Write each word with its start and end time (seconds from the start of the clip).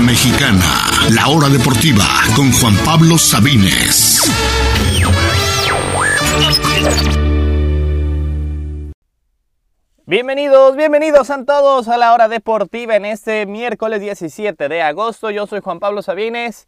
Mexicana, 0.00 0.64
la 1.14 1.28
hora 1.28 1.48
deportiva 1.48 2.04
con 2.34 2.50
Juan 2.52 2.74
Pablo 2.84 3.18
Sabines. 3.18 4.30
Bienvenidos, 10.06 10.76
bienvenidos 10.76 11.30
a 11.30 11.44
todos 11.44 11.88
a 11.88 11.96
la 11.96 12.14
hora 12.14 12.28
deportiva 12.28 12.96
en 12.96 13.04
este 13.04 13.46
miércoles 13.46 14.00
17 14.00 14.68
de 14.68 14.82
agosto. 14.82 15.30
Yo 15.30 15.46
soy 15.46 15.60
Juan 15.60 15.80
Pablo 15.80 16.02
Sabines. 16.02 16.66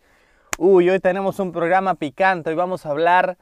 Uy, 0.58 0.90
hoy 0.90 1.00
tenemos 1.00 1.38
un 1.38 1.52
programa 1.52 1.94
picante. 1.94 2.50
Hoy 2.50 2.56
vamos 2.56 2.86
a 2.86 2.90
hablar 2.90 3.38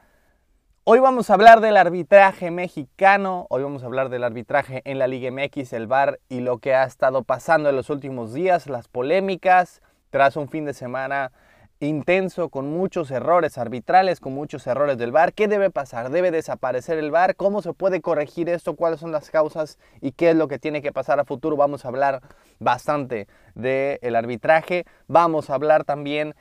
Hoy 0.83 0.97
vamos 0.97 1.29
a 1.29 1.35
hablar 1.35 1.61
del 1.61 1.77
arbitraje 1.77 2.49
mexicano, 2.49 3.45
hoy 3.51 3.61
vamos 3.61 3.83
a 3.83 3.85
hablar 3.85 4.09
del 4.09 4.23
arbitraje 4.23 4.81
en 4.83 4.97
la 4.97 5.05
Liga 5.05 5.29
MX, 5.29 5.73
el 5.73 5.85
VAR 5.85 6.19
y 6.27 6.39
lo 6.39 6.57
que 6.57 6.73
ha 6.73 6.85
estado 6.85 7.21
pasando 7.21 7.69
en 7.69 7.75
los 7.75 7.91
últimos 7.91 8.33
días, 8.33 8.65
las 8.65 8.87
polémicas, 8.87 9.83
tras 10.09 10.37
un 10.37 10.49
fin 10.49 10.65
de 10.65 10.73
semana 10.73 11.31
intenso 11.81 12.49
con 12.49 12.71
muchos 12.71 13.11
errores 13.11 13.59
arbitrales, 13.59 14.19
con 14.19 14.33
muchos 14.33 14.65
errores 14.65 14.97
del 14.97 15.11
VAR. 15.11 15.33
¿Qué 15.33 15.47
debe 15.47 15.69
pasar? 15.69 16.09
¿Debe 16.09 16.31
desaparecer 16.31 16.97
el 16.97 17.11
VAR? 17.11 17.35
¿Cómo 17.35 17.61
se 17.61 17.73
puede 17.73 18.01
corregir 18.01 18.49
esto? 18.49 18.75
¿Cuáles 18.75 18.99
son 18.99 19.11
las 19.11 19.29
causas? 19.29 19.77
¿Y 20.01 20.13
qué 20.13 20.31
es 20.31 20.35
lo 20.35 20.47
que 20.47 20.57
tiene 20.57 20.81
que 20.81 20.91
pasar 20.91 21.19
a 21.19 21.25
futuro? 21.25 21.57
Vamos 21.57 21.85
a 21.85 21.89
hablar 21.89 22.21
bastante 22.59 23.27
del 23.53 24.15
arbitraje. 24.15 24.85
Vamos 25.07 25.51
a 25.51 25.53
hablar 25.53 25.83
también 25.83 26.33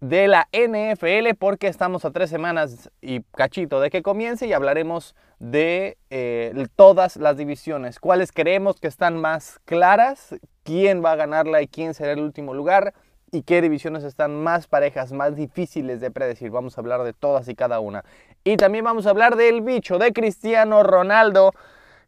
de 0.00 0.28
la 0.28 0.48
NFL 0.52 1.34
porque 1.38 1.68
estamos 1.68 2.04
a 2.04 2.10
tres 2.10 2.28
semanas 2.28 2.90
y 3.00 3.22
cachito 3.34 3.80
de 3.80 3.90
que 3.90 4.02
comience 4.02 4.46
y 4.46 4.52
hablaremos 4.52 5.14
de 5.38 5.96
eh, 6.10 6.66
todas 6.76 7.16
las 7.16 7.36
divisiones, 7.36 7.98
cuáles 7.98 8.32
creemos 8.32 8.80
que 8.80 8.88
están 8.88 9.18
más 9.20 9.58
claras, 9.64 10.34
quién 10.62 11.04
va 11.04 11.12
a 11.12 11.16
ganarla 11.16 11.62
y 11.62 11.68
quién 11.68 11.94
será 11.94 12.12
el 12.12 12.20
último 12.20 12.54
lugar 12.54 12.94
y 13.32 13.42
qué 13.42 13.60
divisiones 13.60 14.04
están 14.04 14.42
más 14.42 14.66
parejas, 14.66 15.12
más 15.12 15.34
difíciles 15.34 16.00
de 16.00 16.10
predecir. 16.10 16.50
Vamos 16.50 16.76
a 16.76 16.80
hablar 16.80 17.02
de 17.02 17.12
todas 17.12 17.48
y 17.48 17.54
cada 17.54 17.80
una. 17.80 18.04
Y 18.44 18.56
también 18.56 18.84
vamos 18.84 19.06
a 19.06 19.10
hablar 19.10 19.36
del 19.36 19.60
bicho 19.60 19.98
de 19.98 20.12
Cristiano 20.12 20.82
Ronaldo 20.82 21.52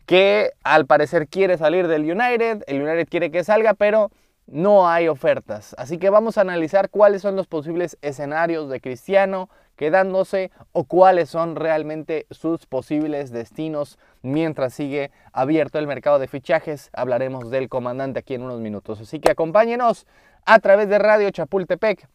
que 0.07 0.53
al 0.63 0.87
parecer 0.87 1.29
quiere 1.29 1.59
salir 1.59 1.89
del 1.89 2.03
United, 2.03 2.63
el 2.67 2.83
United 2.83 3.09
quiere 3.09 3.31
que 3.31 3.45
salga, 3.45 3.75
pero 3.75 4.11
no 4.49 4.89
hay 4.89 5.09
ofertas. 5.09 5.75
Así 5.79 5.99
que 5.99 6.11
vamos 6.11 6.39
a 6.39 6.41
analizar 6.41 6.91
cuáles 6.91 7.23
son 7.23 7.37
los 7.37 7.47
posibles 7.47 7.97
escenarios 8.03 8.69
de 8.69 8.81
Cristiano 8.81 9.49
quedándose 9.77 10.51
o 10.73 10.85
cuáles 10.85 11.31
son 11.31 11.55
realmente 11.55 12.27
sus 12.31 12.67
posibles 12.67 13.31
destinos 13.31 13.99
mientras 14.23 14.75
sigue 14.75 15.13
abierto 15.33 15.79
el 15.79 15.87
mercado 15.87 16.19
de 16.19 16.27
fichajes. 16.27 16.91
Hablaremos 16.93 17.51
del 17.51 17.69
comandante 17.69 18.19
aquí 18.19 18.35
en 18.35 18.43
unos 18.43 18.61
minutos. 18.61 19.01
Así 19.01 19.21
que 19.21 19.31
acompáñenos 19.31 20.07
a 20.45 20.59
través 20.59 20.89
de 20.89 20.99
Radio 20.99 21.31
Chapultepec 21.31 22.09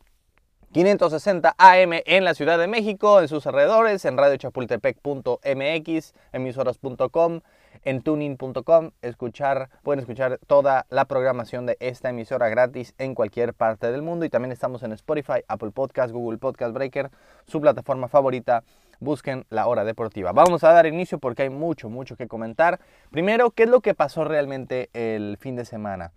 560 0.74 1.56
AM 1.58 1.94
en 2.06 2.26
la 2.26 2.34
Ciudad 2.34 2.58
de 2.58 2.68
México, 2.68 3.22
en 3.22 3.28
sus 3.28 3.46
alrededores, 3.46 4.04
en 4.06 4.18
radiochapultepec.mx, 4.18 6.14
emisoras.com 6.34 7.42
en 7.86 8.02
tuning.com, 8.02 8.92
escuchar, 9.02 9.70
pueden 9.84 10.00
escuchar 10.00 10.40
toda 10.48 10.86
la 10.90 11.06
programación 11.06 11.66
de 11.66 11.78
esta 11.80 12.10
emisora 12.10 12.50
gratis 12.50 12.94
en 12.98 13.16
cualquier 13.16 13.54
parte 13.54 13.92
del 13.92 14.02
mundo 14.02 14.26
y 14.26 14.30
también 14.30 14.52
estamos 14.52 14.84
en 14.84 14.94
Spotify, 14.94 15.44
Apple 15.48 15.72
Podcast, 15.72 16.14
Google 16.14 16.38
Podcast 16.38 16.74
Breaker, 16.74 17.12
su 17.46 17.62
plataforma 17.62 18.08
favorita. 18.08 18.64
Busquen 19.00 19.46
la 19.50 19.68
hora 19.68 19.84
deportiva. 19.84 20.32
Vamos 20.32 20.64
a 20.64 20.72
dar 20.72 20.86
inicio 20.86 21.20
porque 21.20 21.44
hay 21.44 21.50
mucho, 21.50 21.90
mucho 21.90 22.16
que 22.16 22.28
comentar. 22.28 22.80
Primero, 23.12 23.52
¿qué 23.52 23.64
es 23.64 23.70
lo 23.70 23.82
que 23.82 23.94
pasó 23.94 24.24
realmente 24.24 24.90
el 24.94 25.38
fin 25.38 25.58
de 25.58 25.66
semana? 25.66 26.14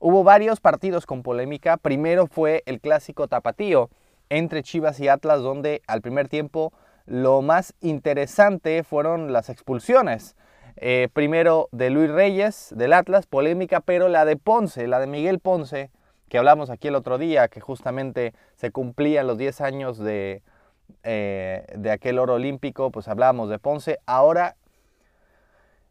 Hubo 0.00 0.24
varios 0.24 0.58
partidos 0.58 1.04
con 1.04 1.22
polémica. 1.22 1.76
Primero 1.76 2.26
fue 2.26 2.62
el 2.64 2.80
clásico 2.80 3.28
tapatío 3.28 3.90
entre 4.30 4.62
Chivas 4.62 4.98
y 4.98 5.08
Atlas, 5.08 5.42
donde 5.42 5.82
al 5.86 6.00
primer 6.00 6.28
tiempo 6.28 6.72
lo 7.04 7.42
más 7.42 7.74
interesante 7.80 8.82
fueron 8.82 9.32
las 9.32 9.50
expulsiones. 9.50 10.34
Eh, 10.76 11.08
primero 11.12 11.68
de 11.72 11.90
Luis 11.90 12.10
Reyes, 12.10 12.72
del 12.76 12.92
Atlas, 12.92 13.26
polémica, 13.26 13.80
pero 13.80 14.08
la 14.08 14.24
de 14.24 14.36
Ponce, 14.36 14.86
la 14.86 14.98
de 15.00 15.06
Miguel 15.06 15.38
Ponce, 15.38 15.90
que 16.28 16.38
hablamos 16.38 16.70
aquí 16.70 16.88
el 16.88 16.94
otro 16.94 17.18
día, 17.18 17.48
que 17.48 17.60
justamente 17.60 18.34
se 18.56 18.70
cumplían 18.70 19.26
los 19.26 19.38
10 19.38 19.60
años 19.60 19.98
de, 19.98 20.42
eh, 21.02 21.66
de 21.76 21.90
aquel 21.90 22.18
oro 22.18 22.34
olímpico, 22.34 22.90
pues 22.90 23.08
hablábamos 23.08 23.50
de 23.50 23.58
Ponce. 23.58 23.98
Ahora 24.06 24.56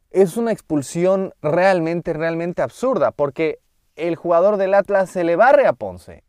es 0.09 0.37
una 0.37 0.51
expulsión 0.51 1.33
realmente, 1.41 2.13
realmente 2.13 2.61
absurda, 2.61 3.11
porque 3.11 3.59
el 3.95 4.15
jugador 4.15 4.57
del 4.57 4.73
Atlas 4.73 5.09
se 5.09 5.23
le 5.23 5.35
barre 5.35 5.67
a 5.67 5.73
Ponce. 5.73 6.23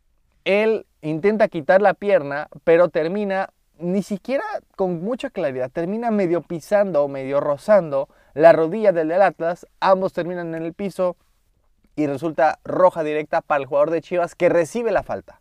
Él 0.45 0.85
intenta 1.01 1.47
quitar 1.47 1.81
la 1.81 1.93
pierna, 1.93 2.47
pero 2.63 2.89
termina 2.89 3.49
ni 3.79 4.03
siquiera 4.03 4.43
con 4.75 5.03
mucha 5.03 5.29
claridad, 5.29 5.71
termina 5.71 6.11
medio 6.11 6.41
pisando 6.41 7.03
o 7.03 7.07
medio 7.07 7.39
rozando 7.39 8.09
la 8.33 8.51
rodilla 8.51 8.91
del 8.91 9.11
Atlas, 9.11 9.67
ambos 9.79 10.13
terminan 10.13 10.55
en 10.55 10.63
el 10.63 10.73
piso 10.73 11.15
y 11.95 12.07
resulta 12.07 12.59
roja 12.63 13.03
directa 13.03 13.41
para 13.41 13.61
el 13.61 13.67
jugador 13.67 13.91
de 13.91 14.01
Chivas 14.01 14.35
que 14.35 14.49
recibe 14.49 14.91
la 14.91 15.03
falta. 15.03 15.39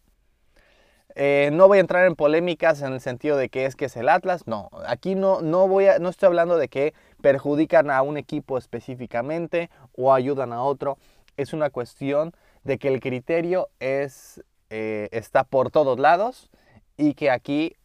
Eh, 1.14 1.50
no 1.52 1.68
voy 1.68 1.78
a 1.78 1.82
entrar 1.82 2.06
en 2.06 2.16
polémicas 2.16 2.80
en 2.80 2.94
el 2.94 3.00
sentido 3.00 3.36
de 3.36 3.50
que 3.50 3.66
es 3.66 3.76
que 3.76 3.84
es 3.86 3.96
el 3.96 4.08
Atlas, 4.08 4.46
no, 4.46 4.70
aquí 4.86 5.14
no, 5.14 5.42
no, 5.42 5.68
voy 5.68 5.86
a, 5.86 5.98
no 5.98 6.08
estoy 6.08 6.28
hablando 6.28 6.56
de 6.56 6.68
que 6.68 6.94
perjudican 7.20 7.90
a 7.90 8.00
un 8.00 8.16
equipo 8.16 8.56
específicamente 8.56 9.68
o 9.94 10.14
ayudan 10.14 10.54
a 10.54 10.62
otro, 10.62 10.96
es 11.36 11.52
una 11.52 11.68
cuestión 11.68 12.32
de 12.64 12.78
que 12.78 12.88
el 12.88 13.00
criterio 13.00 13.68
es, 13.78 14.42
eh, 14.70 15.08
está 15.12 15.44
por 15.44 15.70
todos 15.70 15.98
lados 15.98 16.50
y 16.96 17.12
que 17.12 17.30
aquí 17.30 17.76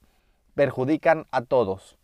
perjudican 0.56 1.26
a 1.32 1.42
todos. 1.42 1.97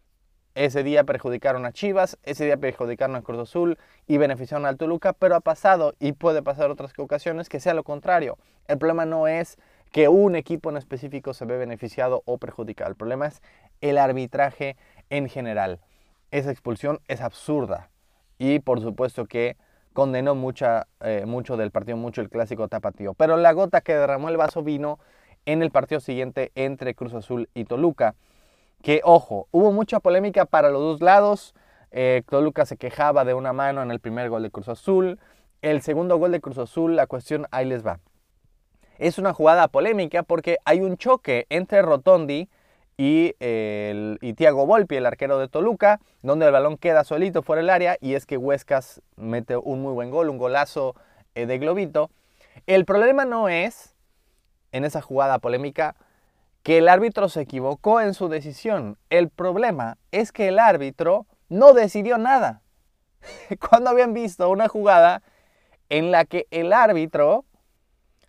Ese 0.56 0.84
día 0.84 1.04
perjudicaron 1.04 1.66
a 1.66 1.72
Chivas, 1.72 2.20
ese 2.24 2.46
día 2.46 2.58
perjudicaron 2.58 3.16
a 3.16 3.24
Cruz 3.24 3.40
Azul 3.40 3.80
y 4.06 4.18
beneficiaron 4.18 4.68
al 4.68 4.78
Toluca, 4.78 5.14
pero 5.14 5.36
ha 5.36 5.40
pasado 5.40 5.96
y 6.00 6.12
puede 6.12 6.44
pasar 6.44 6.70
otras 6.70 6.94
ocasiones 6.98 7.50
que 7.50 7.60
sea 7.60 7.74
lo 7.74 7.84
contrario. 7.84 8.38
El 8.68 8.78
problema 8.78 9.06
no 9.06 9.28
es 9.28 9.58
que 9.92 10.10
un 10.10 10.36
equipo 10.36 10.70
en 10.70 10.78
específico 10.78 11.34
se 11.34 11.46
ve 11.46 11.58
beneficiado 11.58 12.22
o 12.26 12.38
perjudicado. 12.38 12.92
El 12.92 12.96
problema 12.96 13.28
es 13.28 13.42
el 13.82 13.98
arbitraje 13.98 14.76
en 15.10 15.28
general. 15.28 15.80
Esa 16.30 16.52
expulsión 16.52 17.00
es 17.08 17.22
absurda 17.22 17.90
y 18.38 18.60
por 18.60 18.80
supuesto 18.80 19.26
que 19.26 19.58
condenó 19.94 20.34
eh, 21.02 21.24
mucho 21.26 21.58
del 21.58 21.72
partido, 21.72 21.98
mucho 21.98 22.22
el 22.22 22.30
clásico 22.30 22.68
tapatío. 22.68 23.16
Pero 23.16 23.38
la 23.38 23.54
gota 23.54 23.82
que 23.82 23.96
derramó 23.96 24.30
el 24.30 24.38
vaso 24.38 24.62
vino 24.62 25.00
en 25.46 25.64
el 25.64 25.72
partido 25.72 26.00
siguiente 26.00 26.52
entre 26.54 26.94
Cruz 26.94 27.14
Azul 27.16 27.50
y 27.56 27.66
Toluca 27.66 28.16
que 28.84 29.02
ojo, 29.04 29.48
hubo 29.52 29.72
mucha 29.72 30.00
polémica 30.02 30.46
para 30.46 30.70
los 30.70 30.82
dos 30.82 31.02
lados. 31.02 31.56
Eh, 31.92 32.22
Toluca 32.30 32.66
se 32.66 32.78
quejaba 32.78 33.24
de 33.24 33.34
una 33.34 33.54
mano 33.54 33.82
en 33.82 33.90
el 33.90 34.00
primer 34.00 34.30
gol 34.30 34.44
de 34.44 34.52
Cruz 34.52 34.68
Azul. 34.68 35.20
El 35.62 35.82
segundo 35.82 36.18
gol 36.18 36.34
de 36.34 36.42
Cruz 36.42 36.58
Azul, 36.58 36.96
la 36.96 37.08
cuestión 37.08 37.48
ahí 37.52 37.66
les 37.66 37.86
va. 37.86 38.02
Es 39.00 39.18
una 39.18 39.34
jugada 39.34 39.70
polémica 39.70 40.24
porque 40.24 40.58
hay 40.66 40.82
un 40.82 40.98
choque 40.98 41.48
entre 41.50 41.82
Rotondi 41.82 42.50
y, 42.98 43.34
y 43.40 44.34
Tiago 44.34 44.66
Volpi, 44.66 44.98
el 44.98 45.06
arquero 45.06 45.40
de 45.40 45.48
Toluca, 45.48 46.02
donde 46.22 46.46
el 46.46 46.52
balón 46.52 46.78
queda 46.78 47.06
solito 47.06 47.42
fuera 47.42 47.62
del 47.62 47.70
área 47.70 47.98
y 48.02 48.16
es 48.16 48.26
que 48.26 48.36
Huescas 48.36 49.02
mete 49.16 49.56
un 49.56 49.82
muy 49.82 49.94
buen 49.94 50.12
gol, 50.12 50.30
un 50.30 50.38
golazo 50.38 50.94
eh, 51.36 51.46
de 51.46 51.58
globito. 51.58 52.12
El 52.68 52.84
problema 52.84 53.24
no 53.24 53.48
es, 53.48 53.96
en 54.74 54.84
esa 54.84 55.02
jugada 55.02 55.40
polémica, 55.40 55.96
que 56.64 56.78
el 56.78 56.88
árbitro 56.88 57.30
se 57.30 57.42
equivocó 57.42 58.00
en 58.02 58.14
su 58.14 58.30
decisión. 58.30 58.98
El 59.10 59.30
problema 59.30 59.98
es 60.12 60.32
que 60.32 60.48
el 60.48 60.60
árbitro 60.60 61.28
no 61.50 61.74
decidió 61.74 62.18
nada. 62.18 62.62
Cuando 63.70 63.90
habían 63.90 64.14
visto 64.14 64.50
una 64.50 64.70
jugada 64.70 65.22
en 65.90 66.12
la 66.12 66.26
que 66.26 66.48
el 66.52 66.74
árbitro 66.74 67.46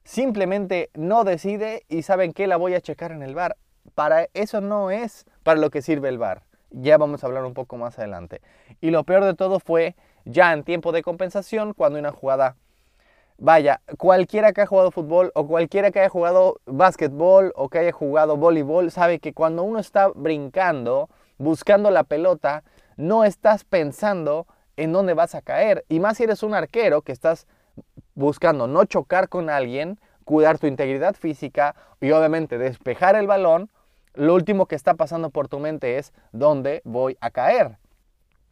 simplemente 0.02 0.90
no 0.94 1.25
decide 1.25 1.84
y 1.88 2.02
saben 2.02 2.32
que 2.32 2.46
la 2.46 2.56
voy 2.56 2.75
a 2.75 2.81
checar 2.81 3.12
en 3.12 3.22
el 3.22 3.34
bar. 3.34 3.56
Para 3.94 4.28
eso 4.34 4.60
no 4.60 4.90
es 4.90 5.25
para 5.44 5.60
lo 5.60 5.70
que 5.70 5.80
sirve 5.80 6.08
el 6.08 6.19
bar. 6.19 6.42
Ya 6.70 6.98
vamos 6.98 7.22
a 7.22 7.28
hablar 7.28 7.44
un 7.44 7.54
poco 7.54 7.76
más 7.76 7.98
adelante. 7.98 8.42
Y 8.80 8.90
lo 8.90 9.04
peor 9.04 9.25
de 9.25 9.34
todo 9.34 9.60
fue 9.60 9.94
ya 10.25 10.52
en 10.52 10.64
tiempo 10.64 10.90
de 10.90 11.02
compensación 11.02 11.72
cuando 11.72 12.00
una 12.00 12.10
jugada 12.10 12.56
Vaya, 13.36 13.81
cualquiera 13.98 14.52
que 14.52 14.60
haya 14.60 14.69
jugado 14.69 14.92
fútbol 14.92 15.32
o 15.34 15.46
cualquiera 15.46 15.90
que 15.90 15.98
haya 15.98 16.08
jugado 16.08 16.60
básquetbol 16.66 17.52
o 17.56 17.69
que 17.69 17.78
haya 17.78 17.92
jugado 17.92 18.36
voleibol 18.36 18.92
sabe 18.92 19.19
que 19.19 19.34
cuando 19.34 19.64
uno 19.64 19.81
está 19.81 20.08
brincando, 20.08 21.10
buscando 21.36 21.90
la 21.90 22.04
pelota, 22.04 22.62
no 22.96 23.25
estás 23.25 23.64
pensando 23.64 24.46
en 24.76 24.92
dónde 24.92 25.14
vas 25.14 25.34
a 25.34 25.42
caer. 25.42 25.84
Y 25.88 25.98
más 25.98 26.16
si 26.16 26.25
eres 26.25 26.44
un 26.44 26.54
arquero 26.54 27.02
que 27.02 27.10
estás 27.10 27.48
buscando 28.14 28.69
no 28.69 28.84
chocar 28.84 29.28
con 29.28 29.50
alguien, 29.50 29.98
cuidar 30.25 30.58
tu 30.60 30.69
integridad 30.69 31.16
física 31.16 31.75
y 32.00 32.12
obviamente 32.12 32.56
despejar 32.56 33.16
el 33.16 33.26
balón, 33.26 33.69
lo 34.14 34.34
último 34.34 34.66
que 34.66 34.76
está 34.76 34.94
pasando 34.94 35.30
por 35.30 35.48
tu 35.48 35.58
mente 35.58 35.98
es 35.98 36.12
dónde 36.30 36.82
voy 36.84 37.19
a 37.20 37.30
caer. 37.30 37.78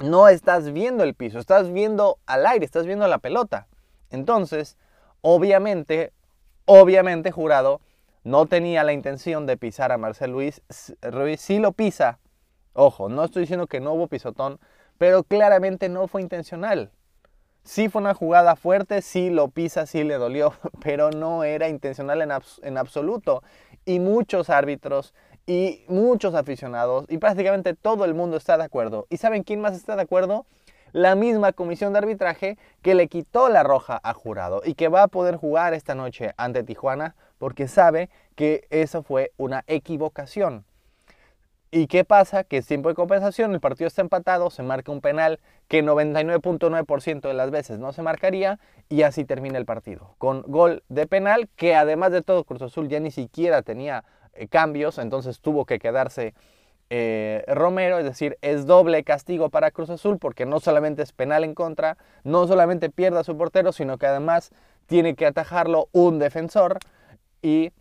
No 0.00 0.26
estás 0.26 0.72
viendo 0.72 1.04
el 1.04 1.14
piso, 1.14 1.38
estás 1.38 1.72
viendo 1.72 2.18
al 2.26 2.46
aire, 2.46 2.64
estás 2.64 2.84
viendo 2.84 3.06
la 3.06 3.18
pelota. 3.18 3.68
Entonces, 4.12 4.76
obviamente, 5.20 6.12
obviamente 6.66 7.32
Jurado 7.32 7.80
no 8.24 8.46
tenía 8.46 8.84
la 8.84 8.92
intención 8.92 9.46
de 9.46 9.56
pisar 9.56 9.90
a 9.90 9.98
Marcel 9.98 10.30
Luis. 10.30 10.62
Ruiz 11.02 11.40
sí 11.40 11.58
lo 11.58 11.72
pisa. 11.72 12.20
Ojo, 12.74 13.08
no 13.08 13.24
estoy 13.24 13.42
diciendo 13.42 13.66
que 13.66 13.80
no 13.80 13.92
hubo 13.92 14.06
pisotón, 14.06 14.60
pero 14.98 15.24
claramente 15.24 15.88
no 15.88 16.06
fue 16.06 16.22
intencional. 16.22 16.92
Sí 17.64 17.88
fue 17.88 18.00
una 18.00 18.14
jugada 18.14 18.56
fuerte, 18.56 19.02
sí 19.02 19.30
lo 19.30 19.48
pisa, 19.48 19.86
sí 19.86 20.04
le 20.04 20.14
dolió, 20.14 20.54
pero 20.82 21.10
no 21.10 21.44
era 21.44 21.68
intencional 21.68 22.22
en, 22.22 22.30
en 22.62 22.78
absoluto. 22.78 23.42
Y 23.84 23.98
muchos 23.98 24.50
árbitros 24.50 25.14
y 25.46 25.84
muchos 25.88 26.34
aficionados 26.34 27.06
y 27.08 27.18
prácticamente 27.18 27.74
todo 27.74 28.04
el 28.04 28.14
mundo 28.14 28.36
está 28.36 28.56
de 28.56 28.64
acuerdo. 28.64 29.06
¿Y 29.10 29.16
saben 29.16 29.42
quién 29.42 29.60
más 29.60 29.74
está 29.74 29.96
de 29.96 30.02
acuerdo? 30.02 30.46
La 30.92 31.14
misma 31.14 31.52
comisión 31.52 31.92
de 31.92 32.00
arbitraje 32.00 32.58
que 32.82 32.94
le 32.94 33.08
quitó 33.08 33.48
la 33.48 33.62
roja 33.62 34.00
a 34.02 34.12
jurado 34.12 34.62
y 34.64 34.74
que 34.74 34.88
va 34.88 35.04
a 35.04 35.08
poder 35.08 35.36
jugar 35.36 35.72
esta 35.72 35.94
noche 35.94 36.32
ante 36.36 36.62
Tijuana 36.62 37.14
porque 37.38 37.66
sabe 37.66 38.10
que 38.34 38.66
eso 38.70 39.02
fue 39.02 39.32
una 39.36 39.64
equivocación. 39.66 40.64
¿Y 41.74 41.86
qué 41.86 42.04
pasa? 42.04 42.44
Que 42.44 42.58
es 42.58 42.66
tiempo 42.66 42.90
de 42.90 42.94
compensación, 42.94 43.54
el 43.54 43.60
partido 43.60 43.88
está 43.88 44.02
empatado, 44.02 44.50
se 44.50 44.62
marca 44.62 44.92
un 44.92 45.00
penal 45.00 45.40
que 45.68 45.82
99.9% 45.82 47.22
de 47.22 47.32
las 47.32 47.50
veces 47.50 47.78
no 47.78 47.94
se 47.94 48.02
marcaría 48.02 48.60
y 48.90 49.02
así 49.02 49.24
termina 49.24 49.56
el 49.56 49.64
partido. 49.64 50.14
Con 50.18 50.42
gol 50.42 50.82
de 50.90 51.06
penal 51.06 51.48
que 51.56 51.74
además 51.74 52.12
de 52.12 52.20
todo 52.20 52.44
Cruz 52.44 52.60
Azul 52.60 52.88
ya 52.88 53.00
ni 53.00 53.10
siquiera 53.10 53.62
tenía 53.62 54.04
eh, 54.34 54.48
cambios, 54.48 54.98
entonces 54.98 55.40
tuvo 55.40 55.64
que 55.64 55.78
quedarse 55.78 56.34
eh, 56.94 57.42
Romero, 57.46 57.98
es 57.98 58.04
decir, 58.04 58.36
es 58.42 58.66
doble 58.66 59.02
castigo 59.02 59.48
para 59.48 59.70
Cruz 59.70 59.88
Azul 59.88 60.18
porque 60.18 60.44
no 60.44 60.60
solamente 60.60 61.00
es 61.00 61.12
penal 61.12 61.42
en 61.42 61.54
contra, 61.54 61.96
no 62.22 62.46
solamente 62.46 62.90
pierde 62.90 63.18
a 63.18 63.24
su 63.24 63.34
portero, 63.34 63.72
sino 63.72 63.96
que 63.96 64.04
además 64.04 64.50
tiene 64.88 65.14
que 65.14 65.24
atajarlo 65.24 65.88
un 65.92 66.18
defensor 66.18 66.80
y 67.40 67.72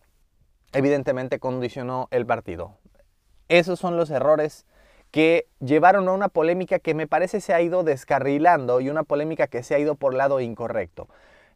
evidentemente 0.71 1.39
condicionó 1.39 2.07
el 2.11 2.25
partido. 2.25 2.77
Esos 3.49 3.79
son 3.79 3.97
los 3.97 4.09
errores 4.11 4.65
que 5.11 5.45
llevaron 5.59 6.07
a 6.07 6.13
una 6.13 6.29
polémica 6.29 6.79
que 6.79 6.93
me 6.93 7.05
parece 7.05 7.41
se 7.41 7.53
ha 7.53 7.61
ido 7.61 7.83
descarrilando 7.83 8.79
y 8.79 8.89
una 8.89 9.03
polémica 9.03 9.47
que 9.47 9.61
se 9.61 9.75
ha 9.75 9.79
ido 9.79 9.95
por 9.95 10.13
lado 10.13 10.39
incorrecto. 10.39 11.09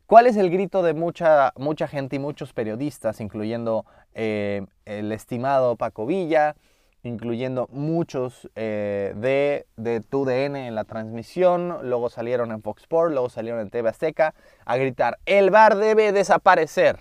¿Cuál 0.08 0.28
es 0.28 0.36
el 0.36 0.50
grito 0.50 0.84
de 0.84 0.94
mucha, 0.94 1.54
mucha 1.56 1.88
gente 1.88 2.18
y 2.18 2.20
muchos 2.20 2.52
periodistas, 2.52 3.22
incluyendo 3.22 3.86
eh, 4.14 4.66
el 4.84 5.14
estimado 5.14 5.78
Paco 5.78 6.06
Villa, 6.06 6.58
incluyendo 7.06 7.68
muchos 7.72 8.50
eh, 8.56 9.14
de, 9.16 9.68
de 9.78 10.02
TUDN 10.02 10.56
en 10.56 10.76
la 10.76 10.84
transmisión, 10.84 11.90
luego 11.90 12.10
salieron 12.10 12.52
en 12.52 12.62
Fox 12.62 12.84
Sports, 12.84 13.14
luego 13.14 13.30
salieron 13.30 13.62
en 13.62 13.70
TV 13.70 13.90
Azteca 13.90 14.34
a 14.66 14.78
gritar, 14.78 15.20
el 15.26 15.52
bar 15.52 15.78
debe 15.78 16.12
desaparecer. 16.12 17.00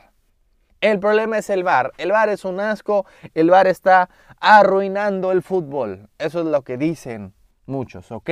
El 0.80 1.00
problema 1.00 1.38
es 1.38 1.48
el 1.48 1.64
bar. 1.64 1.92
El 1.96 2.12
bar 2.12 2.28
es 2.28 2.44
un 2.44 2.60
asco, 2.60 3.06
el 3.32 3.48
bar 3.48 3.66
está 3.66 4.10
arruinando 4.38 5.32
el 5.32 5.42
fútbol. 5.42 6.10
Eso 6.18 6.40
es 6.40 6.46
lo 6.46 6.62
que 6.62 6.76
dicen 6.76 7.32
muchos, 7.64 8.12
¿ok? 8.12 8.30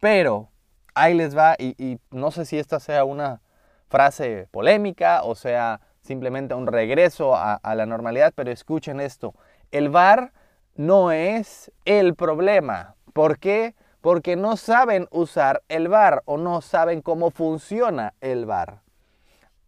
Pero 0.00 0.48
ahí 0.94 1.12
les 1.12 1.36
va 1.36 1.56
y 1.58 1.98
no 2.10 2.30
sé 2.30 2.46
si 2.46 2.58
esta 2.58 2.80
sea 2.80 3.04
una 3.04 3.42
frase 3.90 4.48
polémica 4.50 5.22
o 5.24 5.34
sea 5.34 5.80
simplemente 6.00 6.54
un 6.54 6.66
regreso 6.66 7.36
a, 7.36 7.60
la 7.74 7.84
normalidad, 7.84 8.32
pero 8.34 8.50
escuchen 8.50 9.00
esto, 9.00 9.34
el 9.70 9.90
VAR 9.90 10.32
no 10.74 11.12
es 11.12 11.70
el 11.84 12.14
problema. 12.14 12.94
¿Por 13.12 13.38
qué? 13.38 13.74
Porque 14.00 14.36
no 14.36 14.56
saben 14.56 15.08
usar 15.10 15.62
el 15.68 15.88
VAR 15.88 16.22
o 16.24 16.38
no 16.38 16.60
saben 16.60 17.02
cómo 17.02 17.30
funciona 17.30 18.14
el 18.20 18.46
VAR. 18.46 18.80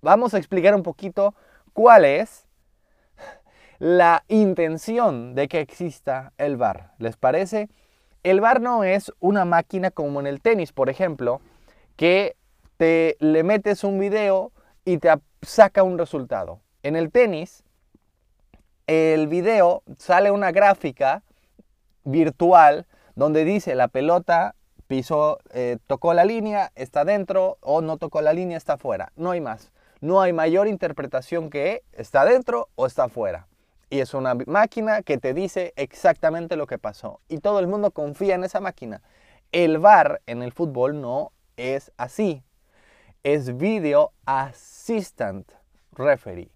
Vamos 0.00 0.34
a 0.34 0.38
explicar 0.38 0.75
un 0.75 0.82
poquito 0.82 1.34
cuál 1.72 2.04
es 2.04 2.46
la 3.78 4.25
intención 4.28 5.34
de 5.34 5.49
que 5.49 5.60
exista 5.60 6.32
el 6.38 6.56
VAR. 6.56 6.93
¿Les 6.99 7.16
parece? 7.16 7.69
El 8.22 8.40
VAR 8.40 8.60
no 8.60 8.84
es 8.84 9.12
una 9.19 9.44
máquina 9.44 9.90
como 9.90 10.20
en 10.20 10.26
el 10.26 10.40
tenis, 10.40 10.72
por 10.72 10.88
ejemplo, 10.88 11.40
que 11.96 12.37
te 12.76 13.16
le 13.19 13.43
metes 13.43 13.84
un 13.84 13.98
video 13.98 14.52
y 14.84 14.98
te 14.98 15.12
saca 15.43 15.82
un 15.82 15.98
resultado. 15.98 16.60
En 16.82 16.96
el 16.96 17.10
tenis, 17.10 17.64
el 19.15 19.27
video 19.29 19.83
sale 19.97 20.31
una 20.31 20.53
gráfica 20.53 21.23
virtual 22.05 22.87
donde 23.15 23.44
dice 23.44 23.75
la 23.75 23.89
pelota 23.89 24.55
pisó, 24.87 25.39
eh, 25.55 25.79
tocó 25.87 26.12
la 26.15 26.25
línea, 26.25 26.73
está 26.75 27.05
dentro 27.05 27.59
o 27.61 27.81
no 27.81 27.97
tocó 27.97 28.21
la 28.21 28.33
línea, 28.33 28.56
está 28.56 28.77
fuera. 28.77 29.12
No 29.17 29.31
hay 29.31 29.41
más. 29.41 29.73
No 30.00 30.21
hay 30.21 30.33
mayor 30.33 30.67
interpretación 30.69 31.49
que 31.49 31.83
está 31.93 32.25
dentro 32.25 32.69
o 32.75 32.87
está 32.87 33.09
fuera. 33.09 33.47
Y 33.89 34.00
es 34.00 34.15
una 34.15 34.35
máquina 34.47 35.03
que 35.03 35.19
te 35.19 35.33
dice 35.33 35.73
exactamente 35.77 36.56
lo 36.56 36.67
que 36.67 36.79
pasó. 36.79 37.21
Y 37.29 37.39
todo 37.39 37.61
el 37.61 37.69
mundo 37.69 37.91
confía 37.93 38.35
en 38.35 38.44
esa 38.44 38.61
máquina. 38.61 39.00
El 39.53 39.79
VAR 39.79 40.21
en 40.27 40.43
el 40.43 40.53
fútbol 40.53 41.00
no 41.00 41.33
es 41.56 41.93
así 41.97 42.43
es 43.23 43.56
Video 43.56 44.12
Assistant 44.27 45.53
Referee. 45.93 46.50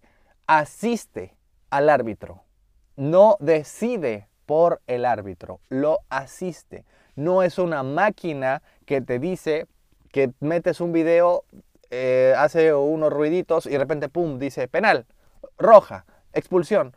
Asiste 0.47 1.36
al 1.70 1.88
árbitro. 1.88 2.42
No 2.96 3.36
decide 3.40 4.28
por 4.46 4.80
el 4.86 5.04
árbitro, 5.04 5.60
lo 5.68 6.00
asiste. 6.08 6.84
No 7.14 7.42
es 7.42 7.58
una 7.58 7.82
máquina 7.82 8.62
que 8.84 9.00
te 9.00 9.18
dice 9.18 9.66
que 10.12 10.32
metes 10.40 10.80
un 10.80 10.92
video, 10.92 11.44
eh, 11.90 12.34
hace 12.36 12.72
unos 12.74 13.12
ruiditos 13.12 13.66
y 13.66 13.70
de 13.70 13.78
repente, 13.78 14.08
¡pum!, 14.08 14.38
dice 14.38 14.68
penal, 14.68 15.06
roja, 15.58 16.06
expulsión, 16.32 16.94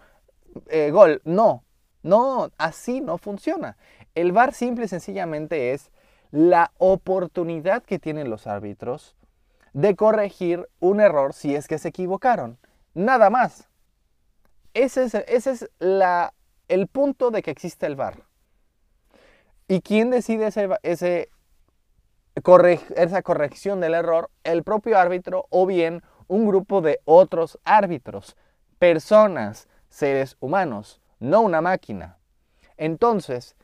eh, 0.68 0.92
gol. 0.92 1.22
No, 1.26 1.64
no, 2.04 2.50
así 2.58 3.02
no 3.02 3.18
funciona. 3.18 3.78
El 4.16 4.32
VAR 4.32 4.54
simple 4.54 4.86
y 4.86 4.88
sencillamente 4.88 5.74
es 5.74 5.92
la 6.32 6.72
oportunidad 6.78 7.84
que 7.84 8.00
tienen 8.00 8.30
los 8.30 8.48
árbitros 8.48 9.16
de 9.74 9.96
corregir 9.96 10.68
un 10.80 11.00
error 11.00 11.34
si 11.34 11.56
es 11.56 11.68
que 11.68 11.78
se 11.78 11.90
equivocaron. 11.90 12.58
Nada 12.94 13.30
más. 13.30 13.69
Ese 14.74 15.06
es, 15.06 15.70
el 16.68 16.88
punto 16.88 17.32
de 17.32 17.42
que 17.42 17.52
existe 17.52 17.86
el 17.86 17.96
VAR. 17.96 18.24
¿Y 19.68 19.82
quién 19.82 20.10
decide 20.10 20.48
esa 20.48 20.78
corrección 23.22 23.80
del 23.80 23.94
error? 23.94 24.30
El 24.44 24.64
propio 24.64 24.98
árbitro 24.98 25.46
o 25.50 25.66
bien 25.66 26.04
un 26.28 26.48
grupo 26.48 26.82
de 26.82 27.00
otros 27.06 27.60
árbitros, 27.64 28.36
personas, 28.78 29.68
seres 29.90 30.38
humanos, 30.40 31.02
no 31.20 31.42
una 31.42 31.62
máquina. 31.62 32.18
Entonces, 32.78 33.56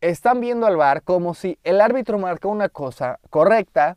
están 0.00 0.40
viendo 0.40 0.66
al 0.66 0.76
VAR 0.76 1.02
como 1.02 1.34
si 1.34 1.58
el 1.62 1.80
árbitro 1.80 2.18
marcó 2.18 2.48
una 2.48 2.68
cosa 2.68 3.20
correcta 3.30 3.96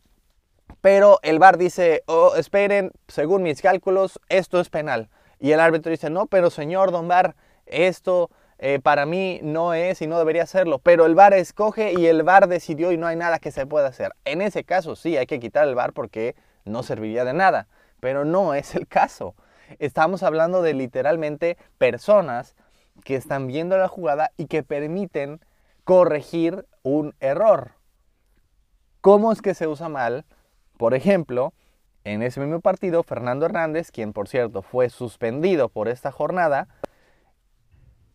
pero 0.82 1.20
el 1.24 1.40
VAR 1.40 1.58
dice, 1.58 2.04
oh, 2.06 2.36
esperen, 2.36 2.92
según 3.08 3.44
mis 3.44 3.62
cálculos, 3.62 4.20
esto 4.30 4.60
es 4.60 4.70
penal. 4.70 5.10
Y 5.40 5.52
el 5.52 5.60
árbitro 5.60 5.92
dice, 5.92 6.10
no, 6.10 6.26
pero 6.26 6.50
señor 6.50 6.92
Don 6.92 7.08
VAR, 7.08 7.36
esto 7.66 8.30
eh, 8.60 8.80
para 8.82 9.06
mí 9.06 9.40
no 9.44 9.74
es 9.74 10.02
y 10.02 10.08
no 10.08 10.18
debería 10.18 10.46
serlo. 10.46 10.80
Pero 10.80 11.06
el 11.06 11.16
VAR 11.16 11.34
escoge 11.34 11.94
y 11.98 12.08
el 12.08 12.24
VAR 12.24 12.48
decidió 12.48 12.92
y 12.92 12.98
no 12.98 13.08
hay 13.08 13.16
nada 13.16 13.40
que 13.40 13.52
se 13.52 13.66
pueda 13.66 13.88
hacer. 13.88 14.14
En 14.26 14.42
ese 14.42 14.64
caso 14.64 14.96
sí, 14.96 15.18
hay 15.18 15.28
que 15.28 15.40
quitar 15.40 15.68
el 15.68 15.76
VAR 15.76 15.94
porque 15.94 16.36
no 16.66 16.84
serviría 16.84 17.24
de 17.24 17.34
nada. 17.34 17.68
Pero 18.00 18.26
no 18.26 18.54
es 18.54 18.76
el 18.76 18.88
caso. 18.88 19.36
Estamos 19.80 20.24
hablando 20.24 20.62
de 20.62 20.74
literalmente 20.74 21.58
personas 21.78 22.56
que 23.04 23.16
están 23.16 23.48
viendo 23.48 23.78
la 23.78 23.88
jugada 23.88 24.32
y 24.38 24.48
que 24.48 24.64
permiten 24.64 25.40
corregir 25.84 26.66
un 26.84 27.16
error. 27.20 27.72
¿Cómo 29.02 29.32
es 29.32 29.42
que 29.42 29.54
se 29.54 29.68
usa 29.68 29.90
mal? 29.90 30.26
Por 30.78 30.94
ejemplo, 30.94 31.54
en 32.08 32.24
ese 32.24 32.40
mismo 32.40 32.62
partido, 32.62 33.04
Fernando 33.04 33.46
Hernández, 33.46 33.92
quien 33.92 34.14
por 34.14 34.30
cierto 34.30 34.62
fue 34.62 34.90
suspendido 34.90 35.68
por 35.68 35.90
esta 35.90 36.10
jornada, 36.10 36.70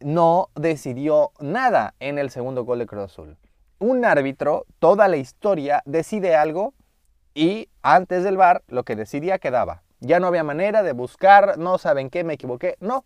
no 0.01 0.49
decidió 0.55 1.33
nada 1.41 1.95
en 2.01 2.19
el 2.19 2.31
segundo 2.31 2.65
gol 2.65 2.79
de 2.79 2.87
Cruz 2.87 3.05
Azul. 3.05 3.37
Un 3.79 4.05
árbitro, 4.07 4.65
toda 4.79 5.09
la 5.09 5.19
historia, 5.19 5.83
decide 5.85 6.35
algo 6.35 6.73
y 7.35 7.69
antes 7.83 8.25
del 8.25 8.39
VAR 8.39 8.63
lo 8.67 8.85
que 8.85 8.97
decidía 8.97 9.39
quedaba. 9.39 9.83
Ya 10.01 10.21
no 10.21 10.27
había 10.27 10.43
manera 10.43 10.83
de 10.83 10.93
buscar, 10.93 11.59
no 11.59 11.77
saben 11.77 12.09
qué, 12.09 12.25
me 12.25 12.35
equivoqué. 12.35 12.77
No, 12.81 13.05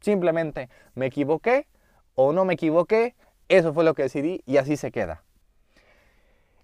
simplemente 0.00 0.68
me 0.94 1.06
equivoqué 1.06 1.68
o 2.14 2.32
no 2.32 2.44
me 2.44 2.54
equivoqué, 2.54 3.14
eso 3.48 3.72
fue 3.72 3.84
lo 3.84 3.94
que 3.94 4.02
decidí 4.02 4.42
y 4.44 4.58
así 4.58 4.76
se 4.76 4.92
queda. 4.92 5.25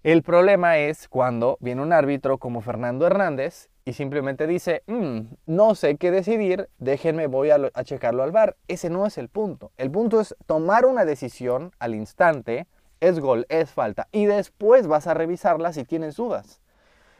El 0.03 0.21
problema 0.21 0.79
es 0.79 1.07
cuando 1.07 1.57
viene 1.61 1.81
un 1.81 1.93
árbitro 1.93 2.37
como 2.37 2.59
Fernando 2.59 3.07
Hernández 3.07 3.69
y 3.85 3.93
simplemente 3.93 4.47
dice, 4.47 4.83
mm, 4.87 5.19
no 5.45 5.75
sé 5.75 5.95
qué 5.95 6.11
decidir, 6.11 6.67
déjenme, 6.77 7.27
voy 7.27 7.51
a, 7.51 7.71
checarlo 7.85 8.21
al 8.23 8.33
bar. 8.33 8.57
Ese 8.67 8.89
no 8.89 9.05
es 9.05 9.17
el 9.17 9.29
punto. 9.29 9.71
El 9.77 9.89
punto 9.91 10.19
es 10.19 10.35
tomar 10.45 10.85
una 10.85 11.05
decisión 11.05 11.71
al 11.79 11.95
instante, 11.95 12.67
es 12.99 13.21
gol, 13.21 13.45
es 13.47 13.71
falta, 13.71 14.09
y 14.11 14.25
después 14.25 14.87
vas 14.87 15.07
a 15.07 15.13
revisarla 15.13 15.71
si 15.71 15.85
tienes 15.85 16.17
dudas. 16.17 16.59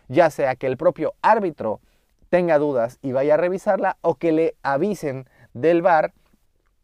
Ya 0.09 0.29
sea 0.29 0.57
que 0.57 0.67
el 0.67 0.75
propio 0.75 1.13
árbitro 1.21 1.79
tenga 2.27 2.57
dudas 2.57 2.99
y 3.01 3.13
vaya 3.13 3.35
a 3.35 3.37
revisarla 3.37 3.95
o 4.01 4.15
que 4.15 4.33
le 4.33 4.57
avisen 4.61 5.29
del 5.53 5.81
bar, 5.81 6.11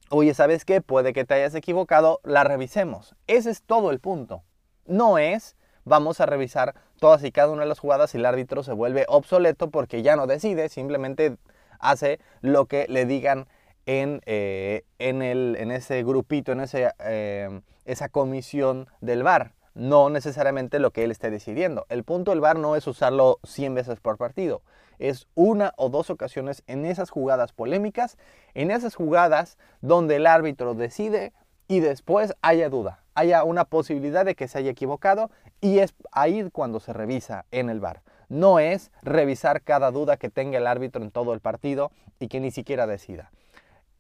oye, 0.10 0.34
¿sabes 0.34 0.64
qué? 0.64 0.80
Puede 0.80 1.12
que 1.12 1.26
te 1.26 1.34
hayas 1.34 1.56
equivocado, 1.56 2.22
la 2.24 2.46
revisemos. 2.46 3.18
Ese 3.28 3.50
es 3.50 3.64
todo 3.64 3.92
el 3.92 4.00
punto. 4.00 4.44
No 4.86 5.18
es 5.18 5.58
vamos 5.90 6.22
a 6.22 6.26
revisar 6.26 6.76
todas 7.00 7.24
y 7.24 7.32
cada 7.32 7.52
una 7.52 7.64
de 7.64 7.68
las 7.68 7.80
jugadas 7.80 8.14
y 8.14 8.18
el 8.18 8.26
árbitro 8.26 8.64
se 8.64 8.72
vuelve 8.72 9.06
obsoleto 9.10 9.70
porque 9.70 10.02
ya 10.02 10.16
no 10.16 10.28
decide, 10.28 10.70
simplemente 10.70 11.36
hace 11.80 12.20
lo 12.42 12.68
que 12.68 12.86
le 12.88 13.06
digan 13.06 13.48
en, 13.86 14.22
eh, 14.26 14.86
en, 15.00 15.22
el, 15.22 15.58
en 15.60 15.72
ese 15.72 16.04
grupito, 16.04 16.52
en 16.52 16.62
ese, 16.62 16.92
eh, 17.00 17.62
esa 17.86 18.10
comisión 18.10 18.88
del 19.02 19.24
VAR. 19.24 19.54
No 19.74 20.10
necesariamente 20.10 20.80
lo 20.80 20.92
que 20.92 21.04
él 21.04 21.12
esté 21.12 21.32
decidiendo. 21.32 21.86
El 21.90 22.04
punto 22.04 22.32
del 22.32 22.42
VAR 22.42 22.58
no 22.58 22.76
es 22.76 22.86
usarlo 22.86 23.40
100 23.44 23.76
veces 23.76 24.00
por 24.00 24.18
partido. 24.18 24.62
Es 25.00 25.28
una 25.36 25.74
o 25.78 25.90
dos 25.90 26.10
ocasiones 26.10 26.64
en 26.68 26.86
esas 26.86 27.10
jugadas 27.10 27.54
polémicas, 27.54 28.18
en 28.54 28.72
esas 28.72 28.96
jugadas 28.96 29.58
donde 29.82 30.18
el 30.18 30.28
árbitro 30.28 30.74
decide 30.74 31.34
y 31.68 31.80
después 31.80 32.36
haya 32.42 32.70
duda, 32.70 33.04
haya 33.20 33.44
una 33.44 33.66
posibilidad 33.66 34.26
de 34.26 34.36
que 34.36 34.48
se 34.48 34.58
haya 34.58 34.72
equivocado 34.72 35.30
y 35.62 35.80
es 35.80 35.94
ahí 36.12 36.50
cuando 36.52 36.80
se 36.80 36.94
revisa 36.94 37.46
en 37.52 37.70
el 37.70 37.80
VAR. 37.80 38.02
No 38.30 38.60
es 38.60 38.92
revisar 39.02 39.62
cada 39.62 39.92
duda 39.92 40.18
que 40.18 40.30
tenga 40.30 40.58
el 40.58 40.68
árbitro 40.68 41.02
en 41.04 41.12
todo 41.12 41.34
el 41.34 41.40
partido 41.40 41.92
y 42.20 42.28
que 42.28 42.40
ni 42.40 42.52
siquiera 42.52 42.88
decida. 42.88 43.32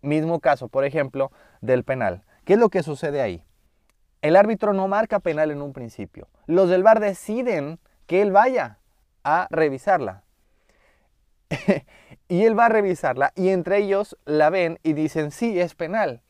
Mismo 0.01 0.39
caso, 0.39 0.67
por 0.67 0.85
ejemplo, 0.85 1.31
del 1.61 1.83
penal. 1.83 2.23
¿Qué 2.45 2.53
es 2.53 2.59
lo 2.59 2.69
que 2.69 2.83
sucede 2.83 3.21
ahí? 3.21 3.43
El 4.21 4.35
árbitro 4.35 4.73
no 4.73 4.87
marca 4.87 5.19
penal 5.19 5.51
en 5.51 5.61
un 5.61 5.73
principio. 5.73 6.27
Los 6.45 6.69
del 6.69 6.83
VAR 6.83 6.99
deciden 6.99 7.79
que 8.05 8.21
él 8.21 8.31
vaya 8.31 8.79
a 9.23 9.47
revisarla. 9.49 10.23
y 12.27 12.43
él 12.43 12.57
va 12.57 12.67
a 12.67 12.69
revisarla 12.69 13.31
y 13.35 13.49
entre 13.49 13.79
ellos 13.79 14.15
la 14.25 14.51
ven 14.51 14.79
y 14.83 14.93
dicen, 14.93 15.31
sí, 15.31 15.59
es 15.59 15.73
penal 15.73 16.21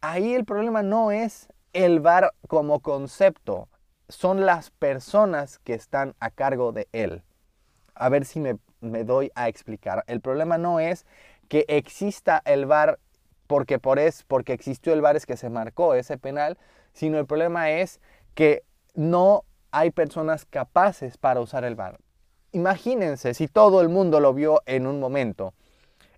ahí 0.00 0.34
el 0.34 0.44
problema 0.44 0.82
no 0.82 1.10
es 1.10 1.48
el 1.72 2.00
VAR 2.00 2.32
como 2.46 2.80
concepto, 2.80 3.68
son 4.08 4.46
las 4.46 4.70
personas 4.70 5.58
que 5.58 5.74
están 5.74 6.14
a 6.20 6.30
cargo 6.30 6.72
de 6.72 6.88
él. 6.92 7.22
A 7.94 8.08
ver 8.08 8.24
si 8.24 8.40
me, 8.40 8.58
doy 8.80 9.30
a 9.34 9.48
explicar. 9.48 10.04
El 10.06 10.20
problema 10.20 10.56
no 10.56 10.80
es 10.80 11.04
que 11.48 11.64
exista 11.68 12.42
el 12.44 12.66
VAR 12.66 12.98
porque, 13.46 13.78
por 13.78 13.98
es, 13.98 14.24
porque 14.24 14.52
existió 14.52 14.92
el 14.92 15.00
VAR 15.00 15.16
es 15.16 15.26
que 15.26 15.36
se 15.36 15.50
marcó 15.50 15.94
ese 15.94 16.18
penal, 16.18 16.58
sino 16.92 17.18
el 17.18 17.26
problema 17.26 17.70
es 17.70 18.00
que 18.34 18.62
no 18.94 19.44
hay 19.70 19.90
personas 19.90 20.44
capaces 20.44 21.18
para 21.18 21.40
usar 21.40 21.64
el 21.64 21.74
VAR. 21.74 21.98
Imagínense 22.52 23.34
si 23.34 23.48
todo 23.48 23.80
el 23.80 23.88
mundo 23.88 24.20
lo 24.20 24.32
vio 24.32 24.62
en 24.66 24.86
un 24.86 25.00
momento 25.00 25.54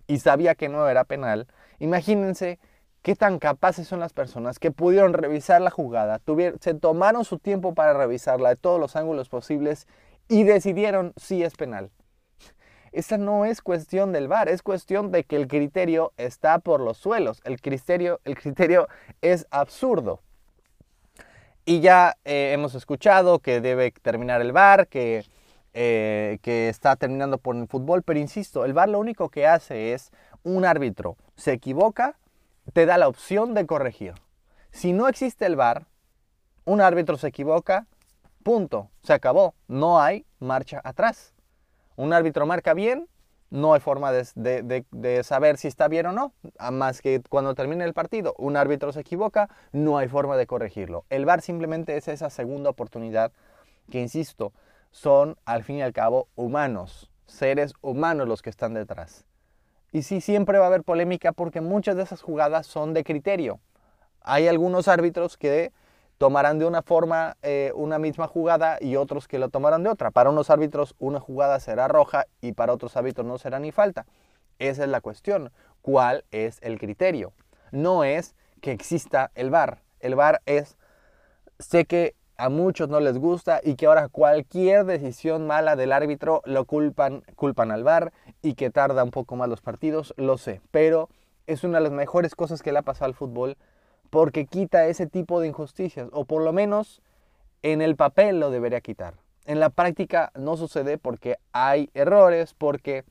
y 0.07 0.19
sabía 0.19 0.55
que 0.55 0.69
no 0.69 0.87
era 0.87 1.03
penal, 1.03 1.47
imagínense 1.79 2.59
qué 3.01 3.15
tan 3.15 3.39
capaces 3.39 3.87
son 3.87 3.99
las 3.99 4.13
personas 4.13 4.59
que 4.59 4.71
pudieron 4.71 5.13
revisar 5.13 5.61
la 5.61 5.71
jugada, 5.71 6.21
se 6.59 6.73
tomaron 6.75 7.25
su 7.25 7.39
tiempo 7.39 7.73
para 7.73 7.93
revisarla 7.93 8.49
de 8.49 8.55
todos 8.55 8.79
los 8.79 8.95
ángulos 8.95 9.29
posibles 9.29 9.87
y 10.27 10.43
decidieron 10.43 11.13
si 11.17 11.43
es 11.43 11.55
penal. 11.55 11.91
Esa 12.91 13.17
no 13.17 13.45
es 13.45 13.61
cuestión 13.61 14.11
del 14.11 14.27
VAR, 14.27 14.49
es 14.49 14.61
cuestión 14.61 15.11
de 15.11 15.23
que 15.23 15.37
el 15.37 15.47
criterio 15.47 16.11
está 16.17 16.59
por 16.59 16.81
los 16.81 16.97
suelos. 16.97 17.41
El 17.45 17.61
criterio, 17.61 18.19
el 18.25 18.35
criterio 18.35 18.89
es 19.21 19.47
absurdo. 19.49 20.19
Y 21.63 21.79
ya 21.79 22.17
eh, 22.25 22.51
hemos 22.53 22.75
escuchado 22.75 23.39
que 23.39 23.61
debe 23.61 23.91
terminar 24.01 24.41
el 24.41 24.51
VAR, 24.51 24.87
que, 24.87 25.23
eh, 25.73 26.39
que 26.41 26.67
está 26.67 26.97
terminando 26.97 27.37
por 27.37 27.55
el 27.55 27.67
fútbol, 27.67 28.03
pero 28.03 28.19
insisto, 28.19 28.65
el 28.65 28.73
VAR 28.73 28.89
lo 28.89 28.99
único 28.99 29.29
que 29.29 29.47
hace 29.47 29.93
es 29.93 30.11
un 30.43 30.65
árbitro 30.65 31.15
se 31.41 31.53
equivoca, 31.53 32.17
te 32.73 32.85
da 32.85 32.97
la 32.97 33.07
opción 33.07 33.53
de 33.53 33.65
corregir. 33.65 34.13
Si 34.71 34.93
no 34.93 35.07
existe 35.07 35.45
el 35.45 35.55
VAR, 35.55 35.87
un 36.65 36.81
árbitro 36.81 37.17
se 37.17 37.27
equivoca, 37.27 37.87
punto, 38.43 38.89
se 39.03 39.13
acabó, 39.13 39.55
no 39.67 40.01
hay 40.01 40.25
marcha 40.39 40.81
atrás. 40.83 41.33
Un 41.95 42.13
árbitro 42.13 42.45
marca 42.45 42.73
bien, 42.73 43.07
no 43.49 43.73
hay 43.73 43.81
forma 43.81 44.11
de, 44.13 45.21
saber 45.23 45.57
si 45.57 45.67
está 45.67 45.89
bien 45.89 46.05
o 46.05 46.13
no, 46.13 46.33
más 46.71 47.01
que 47.01 47.21
cuando 47.29 47.53
termine 47.53 47.83
el 47.83 47.93
partido, 47.93 48.33
un 48.37 48.55
árbitro 48.55 48.93
se 48.93 49.01
equivoca, 49.01 49.49
no 49.73 49.97
hay 49.97 50.07
forma 50.07 50.37
de 50.37 50.47
corregirlo. 50.47 51.05
El 51.09 51.25
VAR 51.25 51.41
simplemente 51.41 51.97
es 51.97 52.07
esa 52.07 52.29
segunda 52.29 52.69
oportunidad 52.69 53.33
que, 53.89 53.99
insisto, 53.99 54.53
son 54.91 55.37
al 55.43 55.63
fin 55.63 55.77
y 55.77 55.81
al 55.81 55.91
cabo 55.91 56.29
humanos, 56.35 57.11
seres 57.25 57.73
humanos 57.81 58.27
los 58.27 58.41
que 58.41 58.49
están 58.49 58.73
detrás. 58.73 59.25
Y 59.91 60.03
sí, 60.03 60.21
siempre 60.21 60.57
va 60.57 60.65
a 60.65 60.67
haber 60.67 60.83
polémica 60.83 61.33
porque 61.33 61.59
muchas 61.59 61.97
de 61.97 62.03
esas 62.03 62.21
jugadas 62.21 62.65
son 62.65 62.93
de 62.93 63.03
criterio. 63.03 63.59
Hay 64.21 64.47
algunos 64.47 64.87
árbitros 64.87 65.35
que 65.37 65.73
tomarán 66.17 66.59
de 66.59 66.65
una 66.65 66.81
forma 66.81 67.35
eh, 67.41 67.71
una 67.75 67.97
misma 67.99 68.27
jugada 68.27 68.77
y 68.79 68.95
otros 68.95 69.27
que 69.27 69.39
lo 69.39 69.49
tomarán 69.49 69.83
de 69.83 69.89
otra. 69.89 70.11
Para 70.11 70.29
unos 70.29 70.49
árbitros 70.49 70.95
una 70.99 71.19
jugada 71.19 71.59
será 71.59 71.87
roja 71.87 72.25
y 72.39 72.53
para 72.53 72.73
otros 72.73 72.95
árbitros 72.95 73.27
no 73.27 73.37
será 73.37 73.59
ni 73.59 73.71
falta. 73.71 74.05
Esa 74.59 74.83
es 74.83 74.89
la 74.89 75.01
cuestión. 75.01 75.51
¿Cuál 75.81 76.23
es 76.31 76.59
el 76.61 76.79
criterio? 76.79 77.33
No 77.71 78.03
es 78.03 78.35
que 78.61 78.71
exista 78.71 79.31
el 79.35 79.49
VAR. 79.49 79.81
El 79.99 80.15
VAR 80.15 80.41
es, 80.45 80.77
sé 81.59 81.85
que 81.85 82.15
a 82.37 82.49
muchos 82.49 82.87
no 82.87 82.99
les 82.99 83.17
gusta 83.17 83.59
y 83.63 83.75
que 83.75 83.87
ahora 83.87 84.07
cualquier 84.07 84.85
decisión 84.85 85.47
mala 85.47 85.75
del 85.75 85.91
árbitro 85.91 86.41
lo 86.45 86.65
culpan, 86.65 87.23
culpan 87.35 87.71
al 87.71 87.83
VAR 87.83 88.13
y 88.41 88.53
que 88.53 88.69
tarda 88.69 89.03
un 89.03 89.11
poco 89.11 89.35
más 89.35 89.49
los 89.49 89.61
partidos, 89.61 90.13
lo 90.17 90.37
sé, 90.37 90.61
pero 90.71 91.09
es 91.47 91.63
una 91.63 91.77
de 91.77 91.83
las 91.83 91.91
mejores 91.91 92.35
cosas 92.35 92.61
que 92.61 92.71
le 92.71 92.79
ha 92.79 92.83
pasado 92.83 93.05
al 93.05 93.13
fútbol 93.13 93.57
porque 94.09 94.45
quita 94.45 94.87
ese 94.87 95.07
tipo 95.07 95.39
de 95.39 95.47
injusticias 95.47 96.09
o 96.11 96.25
por 96.25 96.43
lo 96.43 96.53
menos 96.53 97.01
en 97.61 97.81
el 97.81 97.95
papel 97.95 98.39
lo 98.39 98.51
debería 98.51 98.81
quitar. 98.81 99.15
En 99.45 99.59
la 99.59 99.69
práctica 99.69 100.31
no 100.35 100.57
sucede 100.57 100.97
porque 100.97 101.37
hay 101.51 101.89
errores, 101.93 102.53
porque 102.53 103.03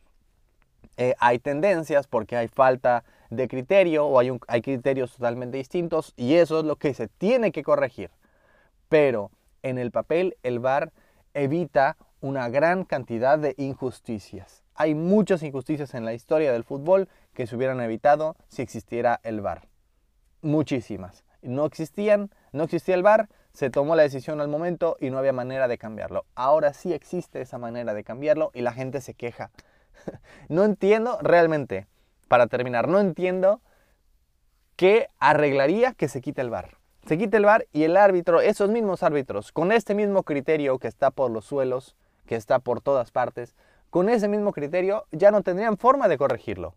eh, 0.97 1.15
hay 1.19 1.39
tendencias, 1.39 2.07
porque 2.07 2.37
hay 2.37 2.49
falta 2.49 3.05
de 3.31 3.49
criterio 3.49 4.07
o 4.07 4.19
hay, 4.19 4.39
hay 4.49 4.63
criterios 4.63 5.13
totalmente 5.13 5.57
distintos 5.57 6.13
y 6.17 6.35
eso 6.35 6.61
es 6.61 6.65
lo 6.65 6.77
que 6.77 6.95
se 6.95 7.09
tiene 7.09 7.53
que 7.53 7.63
corregir 7.63 8.11
pero 8.91 9.31
en 9.63 9.79
el 9.79 9.91
papel 9.91 10.37
el 10.43 10.59
VAR 10.59 10.93
evita 11.33 11.97
una 12.21 12.51
gran 12.51 12.85
cantidad 12.85 13.39
de 13.39 13.55
injusticias. 13.57 14.60
Hay 14.81 14.95
muchas 14.95 15.43
injusticias 15.43 15.93
en 15.93 16.07
la 16.07 16.15
historia 16.15 16.55
del 16.55 16.65
fútbol 16.65 17.11
que 17.35 17.47
se 17.47 17.55
hubieran 17.55 17.83
evitado 17.83 18.35
si 18.49 18.63
existiera 18.63 19.21
el 19.25 19.43
VAR. 19.43 19.69
Muchísimas. 20.41 21.23
No 21.43 21.67
existían, 21.67 22.31
no 22.53 22.65
existía 22.65 22.95
el 22.95 23.03
VAR, 23.03 23.29
se 23.53 23.69
tomó 23.69 23.95
la 23.95 24.05
decisión 24.05 24.41
al 24.41 24.49
momento 24.49 24.97
y 24.99 25.11
no 25.11 25.19
había 25.19 25.35
manera 25.35 25.69
de 25.69 25.77
cambiarlo. 25.77 26.25
Ahora 26.35 26.73
sí 26.73 26.95
existe 26.95 27.43
esa 27.43 27.59
manera 27.59 27.93
de 27.93 28.05
cambiarlo 28.05 28.53
y 28.55 28.63
la 28.63 28.73
gente 28.73 29.03
se 29.03 29.13
queja. 29.13 29.51
no 30.49 30.65
entiendo 30.65 31.19
realmente, 31.21 31.87
para 32.29 32.47
terminar, 32.47 32.89
no 32.89 33.01
entiendo 33.01 33.61
qué 34.77 35.09
arreglaría 35.19 35.93
que 35.93 36.09
se 36.09 36.23
quite 36.23 36.41
el 36.41 36.49
VAR. 36.49 36.79
Se 37.05 37.19
quita 37.19 37.37
el 37.37 37.45
VAR 37.45 37.67
y 37.75 37.83
el 37.83 37.99
árbitro, 37.99 38.41
esos 38.41 38.71
mismos 38.71 39.03
árbitros, 39.03 39.53
con 39.53 39.73
este 39.73 39.95
mismo 39.95 40.23
criterio 40.23 40.79
que 40.79 40.89
está 40.89 41.11
por 41.11 41.31
los 41.31 41.45
suelos, 41.45 41.97
que 42.25 42.37
está 42.37 42.61
por 42.61 42.81
todas 42.81 43.11
partes, 43.11 43.55
con 43.90 44.09
ese 44.09 44.28
mismo 44.28 44.52
criterio 44.52 45.06
ya 45.12 45.30
no 45.30 45.42
tendrían 45.42 45.76
forma 45.76 46.09
de 46.09 46.16
corregirlo. 46.16 46.75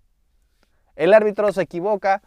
El 0.96 1.14
árbitro 1.14 1.52
se 1.52 1.62
equivoca 1.62 2.22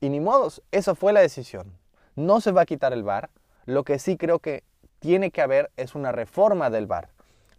y 0.00 0.10
ni 0.10 0.20
modos, 0.20 0.62
esa 0.70 0.94
fue 0.94 1.12
la 1.12 1.20
decisión. 1.20 1.72
No 2.14 2.40
se 2.40 2.52
va 2.52 2.62
a 2.62 2.66
quitar 2.66 2.92
el 2.92 3.02
VAR, 3.02 3.30
lo 3.64 3.84
que 3.84 3.98
sí 3.98 4.16
creo 4.16 4.38
que 4.38 4.62
tiene 4.98 5.30
que 5.30 5.42
haber 5.42 5.70
es 5.76 5.94
una 5.94 6.12
reforma 6.12 6.70
del 6.70 6.86
VAR. 6.86 7.08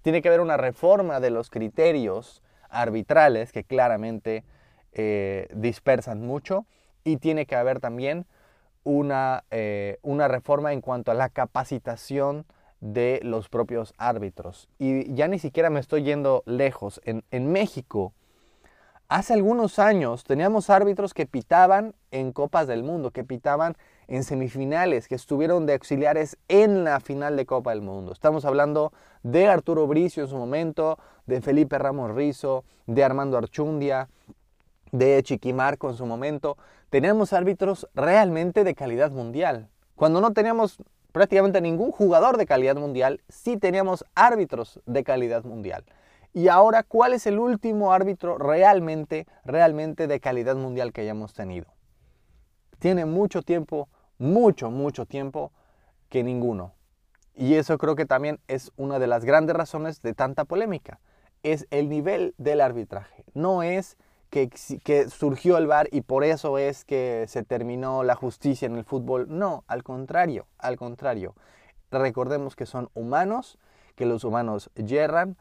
Tiene 0.02 0.22
que 0.22 0.30
haber 0.30 0.42
una 0.42 0.58
reforma 0.58 1.20
de 1.20 1.32
los 1.32 1.50
criterios 1.50 2.42
arbitrales 2.70 3.52
que 3.52 3.64
claramente 3.64 4.44
eh, 4.94 5.48
dispersan 5.54 6.22
mucho 6.26 6.66
y 7.04 7.18
tiene 7.18 7.46
que 7.46 7.56
haber 7.56 7.80
también 7.80 8.26
una, 8.84 9.44
eh, 9.52 9.98
una 10.02 10.28
reforma 10.28 10.74
en 10.74 10.82
cuanto 10.82 11.12
a 11.12 11.16
la 11.16 11.30
capacitación 11.30 12.46
de 12.80 13.20
los 13.24 13.50
propios 13.50 13.94
árbitros. 13.98 14.70
Y 14.78 15.14
ya 15.14 15.28
ni 15.28 15.40
siquiera 15.40 15.70
me 15.70 15.80
estoy 15.80 16.04
yendo 16.04 16.44
lejos. 16.46 17.02
En, 17.04 17.24
en, 17.32 17.52
México, 17.52 18.14
hace 19.08 19.34
algunos 19.34 19.80
años 19.80 20.24
teníamos 20.24 20.70
árbitros 20.70 21.14
que 21.14 21.26
pitaban 21.26 21.96
en 22.12 22.32
Copas 22.32 22.68
del 22.68 22.84
Mundo, 22.84 23.12
que 23.12 23.24
pitaban 23.24 23.76
en 24.08 24.24
semifinales, 24.24 25.08
que 25.08 25.16
estuvieron 25.16 25.66
de 25.66 25.74
auxiliares 25.74 26.38
en 26.48 26.84
la 26.84 27.00
final 27.00 27.36
de 27.36 27.46
Copa 27.46 27.72
del 27.72 27.82
Mundo. 27.82 28.14
Estamos 28.14 28.46
hablando 28.46 28.94
de 29.24 29.48
Arturo 29.48 29.88
Bricio 29.88 30.24
en 30.24 30.30
su 30.30 30.38
momento, 30.38 30.98
de 31.26 31.42
Felipe 31.42 31.78
Ramos 31.78 32.14
Rizo, 32.16 32.64
de 32.86 33.04
Armando 33.04 33.38
Archundia, 33.38 34.08
de 34.92 35.22
Chiquimarco 35.24 35.90
en 35.90 35.96
su 35.96 36.06
momento, 36.06 36.58
teníamos 36.90 37.34
árbitros 37.34 37.88
realmente 37.94 38.64
de 38.64 38.76
calidad 38.76 39.12
mundial. 39.12 39.70
Cuando 39.96 40.22
no 40.22 40.32
teníamos 40.34 40.78
prácticamente 41.12 41.62
ningún 41.62 41.92
jugador 41.92 42.38
de 42.38 42.46
calidad 42.46 42.76
mundial, 42.76 43.22
sí 43.30 43.58
teníamos 43.58 44.06
árbitros 44.16 44.80
de 44.86 45.04
calidad 45.04 45.44
mundial. 45.44 45.86
Y 46.34 46.50
ahora, 46.50 46.84
¿cuál 46.84 47.14
es 47.14 47.26
el 47.26 47.40
último 47.40 47.94
árbitro 47.94 48.38
realmente, 48.38 49.26
realmente 49.44 50.08
de 50.08 50.20
calidad 50.20 50.56
mundial 50.56 50.94
que 50.94 51.02
hayamos 51.02 51.34
tenido? 51.34 51.68
Tiene 52.80 53.06
mucho 53.06 53.42
tiempo, 53.42 53.90
mucho, 54.20 54.70
mucho 54.70 55.06
tiempo 55.06 55.52
que 56.10 56.24
ninguno. 56.24 56.74
Y 57.34 57.56
eso 57.56 57.78
creo 57.78 57.96
que 57.96 58.06
también 58.06 58.40
es 58.48 58.72
una 58.78 59.00
de 59.00 59.08
las 59.08 59.26
grandes 59.26 59.56
razones 59.56 60.02
de 60.02 60.14
tanta 60.14 60.46
polémica. 60.46 61.00
Es 61.44 61.68
el 61.72 61.90
nivel 61.90 62.34
del 62.38 62.62
arbitraje. 62.62 63.26
No 63.34 63.64
es 63.64 63.98
que, 64.30 65.10
surgió 65.10 65.58
el 65.58 65.68
VAR 65.68 65.88
y 65.92 66.02
por 66.02 66.24
eso 66.24 66.58
es 66.58 66.86
que 66.86 67.26
se 67.28 67.44
terminó 67.44 68.04
la 68.04 68.16
justicia 68.16 68.66
en 68.66 68.76
el 68.76 68.84
fútbol. 68.84 69.28
No, 69.30 69.64
al 69.68 69.84
contrario, 69.84 70.48
al 70.58 70.78
contrario. 70.78 71.36
Recordemos 71.92 72.56
que 72.56 72.66
son 72.66 72.90
humanos, 72.94 73.58
que 73.96 74.06
los 74.06 74.24
humanos 74.24 74.70
yerran 74.76 75.38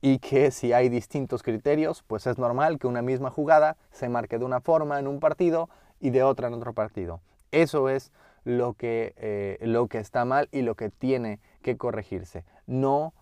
y 0.00 0.18
que 0.18 0.50
si 0.50 0.72
hay 0.72 0.88
distintos 0.88 1.42
criterios, 1.42 2.02
pues 2.06 2.26
es 2.26 2.38
normal 2.38 2.78
que 2.78 2.86
una 2.86 3.02
misma 3.02 3.30
jugada 3.30 3.76
se 3.90 4.08
marque 4.08 4.38
de 4.38 4.44
una 4.44 4.60
forma 4.60 4.98
en 4.98 5.06
un 5.06 5.20
partido 5.20 5.68
y 6.00 6.10
de 6.10 6.22
otra 6.22 6.48
en 6.48 6.54
otro 6.54 6.74
partido. 6.74 7.20
Eso 7.52 7.88
es 7.88 8.12
lo 8.44 8.74
que, 8.74 9.14
eh, 9.16 9.58
lo 9.62 9.88
que 9.88 9.98
está 9.98 10.24
mal 10.24 10.48
y 10.52 10.62
lo 10.62 10.74
que 10.74 10.90
tiene 10.90 11.40
que 11.62 11.76
corregirse. 11.76 12.44
No 12.66 13.14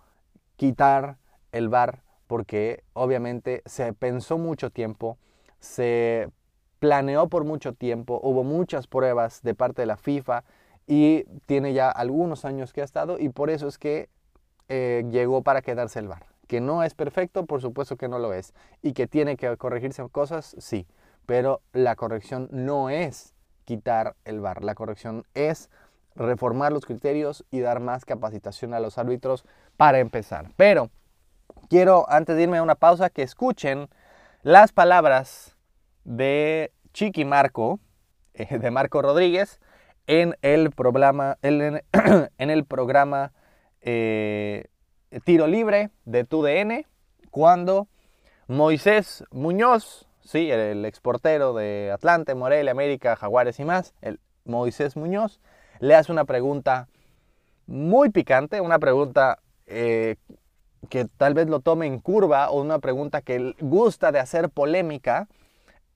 quitar 0.57 1.17
el 1.53 1.69
VAR 1.69 2.03
porque 2.35 2.83
obviamente 2.95 3.63
se 3.65 3.93
pensó 3.93 4.39
mucho 4.39 4.71
tiempo, 4.71 5.19
se 5.61 6.29
planeó 6.81 7.29
por 7.29 7.45
mucho 7.45 7.75
tiempo, 7.75 8.19
hubo 8.25 8.43
muchas 8.43 8.89
pruebas 8.89 9.41
de 9.45 9.55
parte 9.55 9.83
de 9.83 9.87
la 9.87 9.97
FIFA 9.97 10.43
y 10.85 11.27
tiene 11.47 11.75
ya 11.75 11.93
algunos 11.93 12.45
años 12.45 12.73
que 12.73 12.81
ha 12.81 12.85
estado 12.85 13.21
y 13.21 13.29
por 13.29 13.51
eso 13.51 13.69
es 13.69 13.79
que 13.79 14.09
eh, 14.69 15.05
llegó 15.13 15.43
para 15.43 15.63
quedarse 15.63 16.01
el 16.01 16.09
VAR. 16.09 16.27
Que 16.49 16.61
no 16.61 16.83
es 16.83 16.95
perfecto, 16.95 17.47
por 17.47 17.61
supuesto 17.61 17.95
que 17.97 18.09
no 18.09 18.19
lo 18.19 18.35
es. 18.35 18.53
Y 18.83 18.95
que 18.95 19.07
tiene 19.07 19.37
que 19.37 19.57
corregirse 19.57 20.03
cosas, 20.09 20.57
sí. 20.59 20.89
Pero 21.27 21.61
la 21.73 21.95
corrección 21.95 22.49
no 22.51 22.91
es 22.91 23.33
quitar 23.65 24.17
el 24.25 24.41
VAR. 24.41 24.65
La 24.65 24.75
corrección 24.75 25.25
es 25.35 25.71
reformar 26.17 26.73
los 26.73 26.85
criterios 26.85 27.45
y 27.53 27.61
dar 27.61 27.79
más 27.79 28.05
capacitación 28.05 28.75
a 28.75 28.81
los 28.81 28.99
árbitros 28.99 29.45
para 29.77 30.01
empezar. 30.01 30.51
Pero 30.57 30.91
quiero, 31.69 32.07
antes 32.09 32.37
de 32.37 32.43
irme 32.43 32.59
a 32.59 32.63
una 32.63 32.75
pausa, 32.75 33.11
que 33.11 33.23
escuchen 33.23 33.89
las 34.43 34.73
palabras 34.73 35.57
de 36.05 36.73
Chiqui 36.93 37.25
Marco, 37.25 37.81
eh, 38.35 38.59
de 38.59 38.71
Marco 38.71 39.03
Rodríguez, 39.03 39.61
en 40.07 40.37
el 40.43 40.71
programa, 40.71 41.39
en, 41.43 41.83
el 42.39 42.65
programa 42.65 43.33
eh, 43.81 44.67
Tiro 45.25 45.47
Libre 45.47 45.91
de 46.05 46.25
TUDN, 46.25 46.87
cuando 47.31 47.89
Moisés 48.47 49.25
Muñoz, 49.31 50.07
sí, 50.23 50.51
el 50.51 50.85
exportero 50.85 51.55
de 51.55 51.91
Atlante, 51.93 52.35
Morelia, 52.35 52.71
América, 52.71 53.17
Jaguares 53.17 53.59
y 53.59 53.65
más, 53.65 53.95
el 54.03 54.21
Moisés 54.45 54.97
Muñoz, 54.97 55.41
le 55.81 55.95
hace 55.95 56.13
una 56.13 56.25
pregunta 56.25 56.89
muy 57.67 58.11
picante, 58.11 58.61
una 58.61 58.79
pregunta 58.79 59.41
eh, 59.67 60.17
que 60.87 61.05
tal 61.05 61.35
vez 61.35 61.49
lo 61.49 61.61
tome 61.61 61.87
en 61.87 61.99
curva 61.99 62.51
o 62.51 62.61
una 62.61 62.79
pregunta 62.79 63.23
que 63.23 63.55
gusta 63.61 64.13
de 64.13 64.19
hacer 64.19 64.51
polémica 64.51 65.29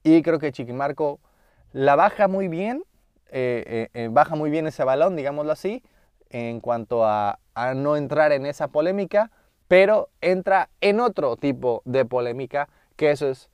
y 0.03 0.21
creo 0.21 0.39
que 0.39 0.51
Chiquimarco 0.51 1.19
la 1.71 1.95
baja 1.95 2.27
muy 2.27 2.47
bien, 2.47 2.83
eh, 3.31 3.89
eh, 3.93 4.09
baja 4.11 4.35
muy 4.35 4.49
bien 4.49 4.67
ese 4.67 4.83
balón, 4.83 5.15
digámoslo 5.15 5.51
así, 5.51 5.83
en 6.29 6.59
cuanto 6.59 7.05
a, 7.05 7.39
a 7.53 7.73
no 7.73 7.95
entrar 7.95 8.31
en 8.31 8.45
esa 8.45 8.69
polémica, 8.69 9.31
pero 9.67 10.09
entra 10.21 10.69
en 10.81 10.99
otro 10.99 11.37
tipo 11.37 11.81
de 11.85 12.05
polémica, 12.05 12.69
que 12.95 13.11
eso 13.11 13.29
es 13.29 13.49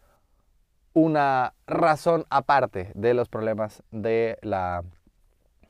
una 0.93 1.54
razón 1.67 2.26
aparte 2.30 2.91
de 2.95 3.13
los 3.13 3.28
problemas 3.28 3.84
de 3.91 4.38
la, 4.41 4.84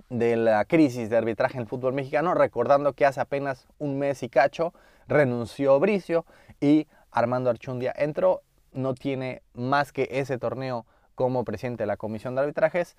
de 0.10 0.36
la 0.36 0.65
crisis 0.65 1.10
de 1.10 1.17
arbitraje 1.17 1.56
en 1.56 1.62
el 1.62 1.67
fútbol 1.67 1.93
mexicano, 1.93 2.36
recordando 2.36 2.93
que 2.93 3.06
hace 3.06 3.21
apenas 3.21 3.67
un 3.80 3.97
mes 3.97 4.21
y 4.21 4.30
cacho 4.30 4.73
renunció 5.08 5.80
Bricio 5.80 6.26
y 6.60 6.88
Armando 7.12 7.50
Archundia 7.50 7.94
entró, 7.96 8.41
no 8.72 8.94
tiene 8.94 9.41
más 9.54 9.91
que 9.91 10.08
ese 10.12 10.38
torneo 10.38 10.86
como 11.15 11.46
presidente 11.46 11.84
de 11.84 11.88
la 11.88 11.98
Comisión 11.98 12.36
de 12.36 12.41
Arbitrajes 12.41 12.96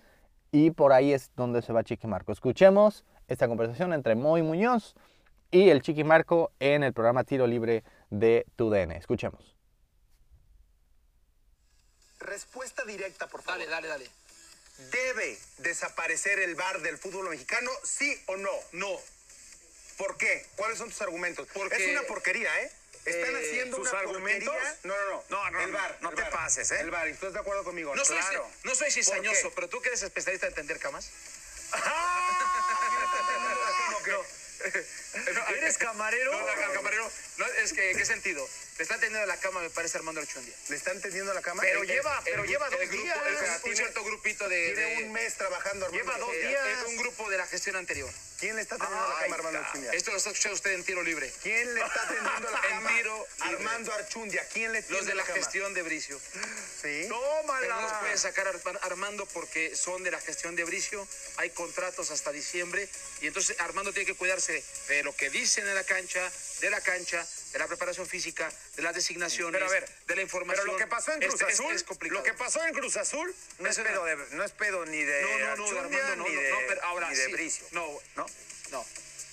y 0.50 0.70
por 0.70 0.92
ahí 0.92 1.12
es 1.12 1.30
donde 1.36 1.62
se 1.62 1.72
va 1.72 1.84
Chiqui 1.84 2.06
Marco. 2.06 2.32
Escuchemos 2.32 3.04
esta 3.28 3.48
conversación 3.48 3.92
entre 3.92 4.14
Moy 4.14 4.42
Muñoz 4.42 4.94
y 5.50 5.68
el 5.68 5.82
Chiqui 5.82 6.04
Marco 6.04 6.52
en 6.60 6.82
el 6.82 6.92
programa 6.92 7.24
Tiro 7.24 7.46
Libre 7.46 7.84
de 8.10 8.46
TUDN. 8.56 8.92
Escuchemos. 8.92 9.54
Respuesta 12.18 12.84
directa, 12.84 13.26
por 13.28 13.42
favor. 13.42 13.60
Dale, 13.60 13.70
dale, 13.70 13.88
dale. 13.88 14.10
¿Debe 14.90 15.38
desaparecer 15.58 16.38
el 16.38 16.54
bar 16.54 16.80
del 16.80 16.98
fútbol 16.98 17.30
mexicano, 17.30 17.70
sí 17.82 18.14
o 18.26 18.36
no? 18.36 18.50
No. 18.72 18.88
¿Por 19.96 20.16
qué? 20.16 20.46
¿Cuáles 20.56 20.78
son 20.78 20.90
tus 20.90 21.00
argumentos? 21.02 21.48
Porque, 21.52 21.76
es 21.76 21.90
una 21.90 22.02
porquería, 22.02 22.62
¿eh? 22.62 22.70
Están 23.04 23.36
eh, 23.36 23.38
haciendo 23.38 23.76
¿sus 23.78 23.88
una 23.90 24.00
argumentos? 24.00 24.52
porquería. 24.52 24.78
No, 24.82 24.94
no, 24.94 25.10
no. 25.10 25.24
No, 25.28 25.50
no, 25.50 25.60
el 25.60 25.72
no, 25.72 25.78
bar. 25.78 25.98
no 26.00 26.10
el 26.10 26.16
te 26.16 26.22
bar. 26.22 26.30
pases, 26.30 26.70
¿eh? 26.72 26.80
El 26.80 26.90
bar. 26.90 27.06
¿Estás 27.08 27.32
de 27.32 27.38
acuerdo 27.38 27.64
conmigo? 27.64 27.94
No 27.94 28.04
soy, 28.04 28.18
claro. 28.18 28.50
no 28.64 28.74
soy 28.74 28.90
cizañoso, 28.90 29.52
pero 29.54 29.68
tú 29.68 29.80
que 29.80 29.88
eres 29.88 30.02
especialista 30.02 30.46
en 30.46 30.52
entender 30.52 30.78
camas. 30.78 31.10
¿Eres 35.56 35.78
camarero? 35.78 36.32
No, 36.32 36.40
no, 36.40 36.72
camarero. 36.72 37.10
No, 37.38 37.46
es 37.46 37.72
que, 37.72 37.94
¿qué 37.96 38.04
sentido? 38.04 38.46
Le 38.78 38.82
está 38.82 38.98
tendiendo 38.98 39.26
la 39.26 39.38
cama, 39.38 39.60
me 39.62 39.70
parece, 39.70 39.96
Armando 39.96 40.20
Archundia. 40.20 40.54
¿Le 40.68 40.76
están 40.76 41.00
tendiendo 41.00 41.32
la 41.32 41.40
cama? 41.40 41.62
Pero 41.62 41.80
El- 41.82 41.88
lleva, 41.88 42.18
el- 42.18 42.24
pero 42.24 42.42
el- 42.44 42.48
lleva 42.50 42.68
dos 42.68 42.78
grupo- 42.80 42.92
días. 43.02 43.16
el- 43.26 43.34
un 43.34 43.60
tiene- 43.62 43.76
cierto 43.76 44.04
grupito 44.04 44.48
de. 44.50 44.72
Tiene 44.74 44.96
de- 44.96 45.04
un 45.04 45.12
mes 45.12 45.34
trabajando, 45.34 45.86
Armando 45.86 46.04
Lleva 46.04 46.18
dos 46.18 46.32
días. 46.32 46.66
Es 46.78 46.84
un 46.86 46.96
grupo 46.98 47.30
de 47.30 47.38
la 47.38 47.46
gestión 47.46 47.76
anterior. 47.76 48.10
¿Quién 48.38 48.54
le 48.54 48.60
está 48.60 48.76
tendiendo 48.76 49.08
la 49.08 49.16
Ay, 49.16 49.22
cama 49.22 49.34
a 49.34 49.38
Armando 49.38 49.58
Archundia? 49.60 49.92
Esto 49.92 50.10
lo 50.10 50.18
está 50.18 50.28
escuchando 50.28 50.56
usted 50.56 50.72
en 50.72 50.84
tiro 50.84 51.02
libre. 51.02 51.32
¿Quién 51.42 51.74
le 51.74 51.80
está 51.80 52.06
tendiendo 52.06 52.50
la 52.50 52.60
En 52.64 52.70
cama? 52.70 52.88
tiro 52.96 53.26
libre. 53.40 53.56
Armando 53.56 53.92
Archundia. 53.94 54.46
¿Quién 54.52 54.72
le 54.72 54.82
tiende 54.82 54.98
Los 54.98 55.06
de 55.06 55.14
la 55.14 55.22
cama? 55.24 55.38
gestión 55.38 55.72
de 55.72 55.82
Bricio. 55.82 56.20
Sí. 56.82 57.08
Pero 57.08 57.74
no 57.74 57.80
los 57.80 57.92
pueden 57.94 58.18
sacar 58.18 58.46
Ar- 58.46 58.60
Armando 58.82 59.24
porque 59.26 59.74
son 59.74 60.02
de 60.02 60.10
la 60.10 60.20
gestión 60.20 60.54
de 60.54 60.64
Bricio. 60.64 61.08
Hay 61.38 61.48
contratos 61.50 62.10
hasta 62.10 62.30
diciembre. 62.30 62.86
Y 63.22 63.26
entonces 63.28 63.58
Armando 63.60 63.94
tiene 63.94 64.04
que 64.06 64.14
cuidarse 64.14 64.62
de 64.88 65.02
lo 65.02 65.16
que 65.16 65.30
dicen 65.30 65.66
en 65.66 65.74
la 65.74 65.84
cancha, 65.84 66.30
de 66.60 66.68
la 66.68 66.82
cancha, 66.82 67.26
de 67.52 67.58
la 67.58 67.66
preparación 67.66 68.06
física, 68.06 68.50
de 68.76 68.82
las 68.82 68.94
designaciones, 68.94 69.52
Pero 69.58 69.66
a 69.66 69.72
ver, 69.72 69.88
de 70.06 70.16
la 70.16 70.22
información. 70.22 70.64
Pero 70.64 70.72
lo 70.72 70.78
que 70.78 70.86
pasó 70.86 71.12
en 71.12 71.20
Cruz 71.20 71.34
Es- 71.40 71.40
es- 71.48 71.54
Azul, 71.60 71.74
es 71.74 71.82
complicado. 71.84 72.20
lo 72.20 72.24
que 72.24 72.34
pasó 72.34 72.64
en 72.66 72.74
Cruz 72.74 72.96
Azul 72.96 73.34
no 73.58 73.68
es 73.68 73.76
pedo, 73.78 74.04
de, 74.04 74.16
no 74.32 74.44
es 74.44 74.52
pedo 74.52 74.84
ni 74.86 75.02
de 75.02 75.22
No, 75.22 75.28
no, 75.28 75.38
no, 75.38 75.50
Archundia, 75.52 75.80
Armando, 75.82 76.16
no, 76.16 76.28
ni 76.28 76.34
no, 76.34 76.40
de, 76.40 76.50
no, 76.50 76.58
pero 76.68 76.82
ahora 76.84 77.08
ni 77.10 77.16
de 77.16 77.26
sí. 77.26 77.32
Bricio. 77.32 77.66
No, 77.72 77.86
¿No? 78.16 78.26
no. 78.70 78.86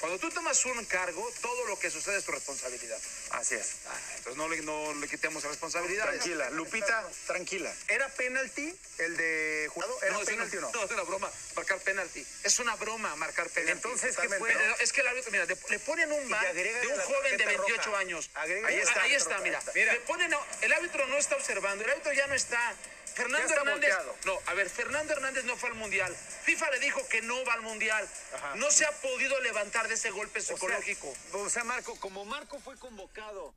Cuando 0.03 0.19
tú 0.19 0.29
tomas 0.31 0.65
un 0.65 0.83
cargo, 0.83 1.31
todo 1.41 1.65
lo 1.65 1.79
que 1.79 1.89
sucede 1.89 2.17
es 2.17 2.25
tu 2.25 2.33
responsabilidad. 2.33 2.99
Así 3.31 3.55
es. 3.55 3.75
Ah, 3.87 3.97
entonces 4.17 4.35
no 4.35 4.49
le, 4.49 4.61
no 4.61 4.93
le 4.95 5.07
quitemos 5.07 5.41
responsabilidad. 5.45 6.03
Tranquila, 6.07 6.49
Lupita, 6.49 7.09
tranquila. 7.25 7.73
¿Era 7.87 8.09
penalti 8.09 8.77
el 8.97 9.15
de 9.15 9.69
jurado? 9.71 9.97
¿Era 10.01 10.11
No, 10.11 10.19
penalti 10.25 10.57
o 10.57 10.59
no? 10.59 10.71
no, 10.73 10.83
es 10.83 10.91
una 10.91 11.03
broma 11.03 11.31
marcar 11.55 11.79
penalti. 11.79 12.27
Es 12.43 12.59
una 12.59 12.75
broma 12.75 13.15
marcar 13.15 13.47
penalti. 13.47 13.71
Entonces, 13.71 14.17
¿qué 14.17 14.27
fue? 14.27 14.51
Pero 14.51 14.75
es 14.79 14.91
que 14.91 14.99
el 14.99 15.07
árbitro, 15.07 15.31
mira, 15.31 15.45
le, 15.45 15.79
ponen 15.79 16.11
un 16.11 16.29
bar 16.29 16.53
de 16.53 16.87
un 16.91 16.99
joven 16.99 17.37
de 17.37 17.43
tarjeta 17.45 17.61
28 17.61 17.85
roja. 17.85 17.99
años. 17.99 18.29
Ahí 18.33 18.75
está, 18.75 19.03
ahí 19.03 19.13
está, 19.15 19.37
mira. 19.37 19.61
Mira. 19.73 19.93
Le 19.93 20.01
ponen, 20.01 20.35
el 20.63 20.73
árbitro 20.73 21.07
no 21.07 21.15
está 21.17 21.37
observando, 21.37 21.81
el 21.85 21.89
árbitro 21.91 22.11
ya 22.11 22.27
no 22.27 22.33
está. 22.35 22.75
Fernando 23.13 23.47
está 23.47 23.61
Hernández. 23.61 23.95
volteado. 23.95 24.13
No, 24.25 24.51
a 24.51 24.53
ver, 24.55 24.69
Fernando 24.69 25.13
Hernández 25.13 25.45
no 25.45 25.55
fue 25.55 25.69
al 25.69 25.75
mundial. 25.75 26.13
FIFA 26.13 26.71
le 26.71 26.79
dijo 26.79 26.99
que 27.09 27.21
no 27.21 27.35
va 27.47 27.53
al 27.53 27.61
mundial. 27.61 28.05
Ajá. 28.35 28.55
No 28.55 28.69
se 28.71 28.85
ha 28.85 28.91
podido 29.01 29.39
levantar 29.41 29.87
de 29.87 29.93
ese 29.93 30.11
golpe 30.11 30.39
O 30.39 30.41
sea, 30.41 30.55
psicológico. 30.55 31.07
O 31.33 31.49
sea, 31.49 31.63
Marco, 31.63 31.93
como 31.99 32.25
Marco 32.25 32.59
fue 32.59 32.77
convocado. 32.77 33.53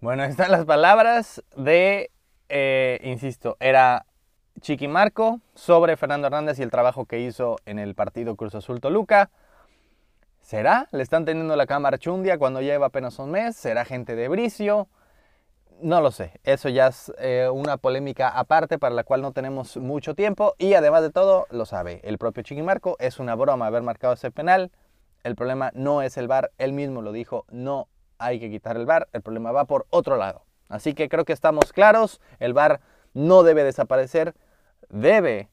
Bueno, 0.00 0.22
ahí 0.22 0.30
están 0.30 0.50
las 0.50 0.64
palabras 0.64 1.42
de, 1.56 2.10
eh, 2.48 3.00
insisto, 3.02 3.56
era 3.60 4.06
Chiqui 4.60 4.86
Marco 4.86 5.40
sobre 5.54 5.96
Fernando 5.96 6.26
Hernández 6.26 6.58
y 6.58 6.62
el 6.62 6.70
trabajo 6.70 7.06
que 7.06 7.20
hizo 7.20 7.56
en 7.64 7.78
el 7.78 7.94
partido 7.94 8.36
Cruz 8.36 8.54
Azul 8.54 8.80
Toluca. 8.80 9.30
¿Será? 10.42 10.88
¿Le 10.92 11.02
están 11.02 11.24
teniendo 11.24 11.56
la 11.56 11.66
cámara 11.66 11.96
Chundia 11.96 12.36
cuando 12.38 12.60
lleva 12.60 12.86
apenas 12.86 13.18
un 13.18 13.30
mes? 13.30 13.56
¿Será 13.56 13.84
gente 13.86 14.14
de 14.14 14.28
Bricio? 14.28 14.88
No 15.80 16.00
lo 16.00 16.10
sé. 16.12 16.32
Eso 16.44 16.68
ya 16.68 16.86
es 16.86 17.12
eh, 17.18 17.48
una 17.52 17.76
polémica 17.76 18.28
aparte 18.28 18.78
para 18.78 18.94
la 18.94 19.04
cual 19.04 19.22
no 19.22 19.32
tenemos 19.32 19.76
mucho 19.76 20.14
tiempo. 20.14 20.54
Y 20.58 20.74
además 20.74 21.02
de 21.02 21.10
todo, 21.10 21.46
lo 21.50 21.66
sabe 21.66 22.00
el 22.04 22.16
propio 22.16 22.42
Chiqui 22.42 22.62
Marco. 22.62 22.96
Es 23.00 23.18
una 23.18 23.34
broma 23.34 23.66
haber 23.66 23.82
marcado 23.82 24.14
ese 24.14 24.30
penal. 24.30 24.70
El 25.24 25.34
problema 25.34 25.70
no 25.74 26.02
es 26.02 26.16
el 26.16 26.28
VAR. 26.28 26.52
Él 26.58 26.72
mismo 26.72 27.02
lo 27.02 27.12
dijo. 27.12 27.44
No 27.50 27.88
hay 28.18 28.40
que 28.40 28.50
quitar 28.50 28.76
el 28.76 28.86
VAR. 28.86 29.08
El 29.12 29.22
problema 29.22 29.52
va 29.52 29.64
por 29.64 29.86
otro 29.90 30.16
lado. 30.16 30.44
Así 30.68 30.94
que 30.94 31.08
creo 31.08 31.24
que 31.24 31.32
estamos 31.32 31.72
claros. 31.72 32.20
El 32.38 32.54
VAR 32.54 32.80
no 33.12 33.42
debe 33.42 33.64
desaparecer. 33.64 34.34
Debe, 34.88 35.48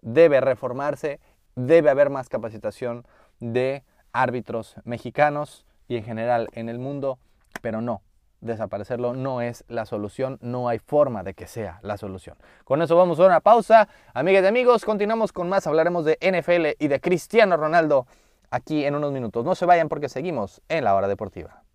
debe 0.00 0.40
reformarse. 0.40 1.20
Debe 1.54 1.90
haber 1.90 2.10
más 2.10 2.28
capacitación 2.28 3.06
de 3.38 3.84
árbitros 4.12 4.76
mexicanos 4.84 5.66
y 5.88 5.96
en 5.96 6.04
general 6.04 6.48
en 6.52 6.68
el 6.68 6.78
mundo. 6.78 7.18
Pero 7.62 7.80
no, 7.80 8.02
desaparecerlo 8.46 9.14
no 9.14 9.40
es 9.40 9.64
la 9.68 9.84
solución, 9.84 10.38
no 10.40 10.68
hay 10.68 10.78
forma 10.78 11.22
de 11.22 11.34
que 11.34 11.46
sea 11.46 11.78
la 11.82 11.96
solución. 11.96 12.36
Con 12.64 12.80
eso 12.82 12.96
vamos 12.96 13.20
a 13.20 13.26
una 13.26 13.40
pausa. 13.40 13.88
Amigas 14.14 14.44
y 14.44 14.46
amigos, 14.46 14.84
continuamos 14.84 15.32
con 15.32 15.48
más, 15.48 15.66
hablaremos 15.66 16.04
de 16.04 16.18
NFL 16.20 16.82
y 16.82 16.88
de 16.88 17.00
Cristiano 17.00 17.56
Ronaldo 17.56 18.06
aquí 18.50 18.84
en 18.84 18.94
unos 18.94 19.12
minutos. 19.12 19.44
No 19.44 19.54
se 19.54 19.66
vayan 19.66 19.88
porque 19.88 20.08
seguimos 20.08 20.62
en 20.68 20.84
la 20.84 20.94
hora 20.94 21.08
deportiva. 21.08 21.65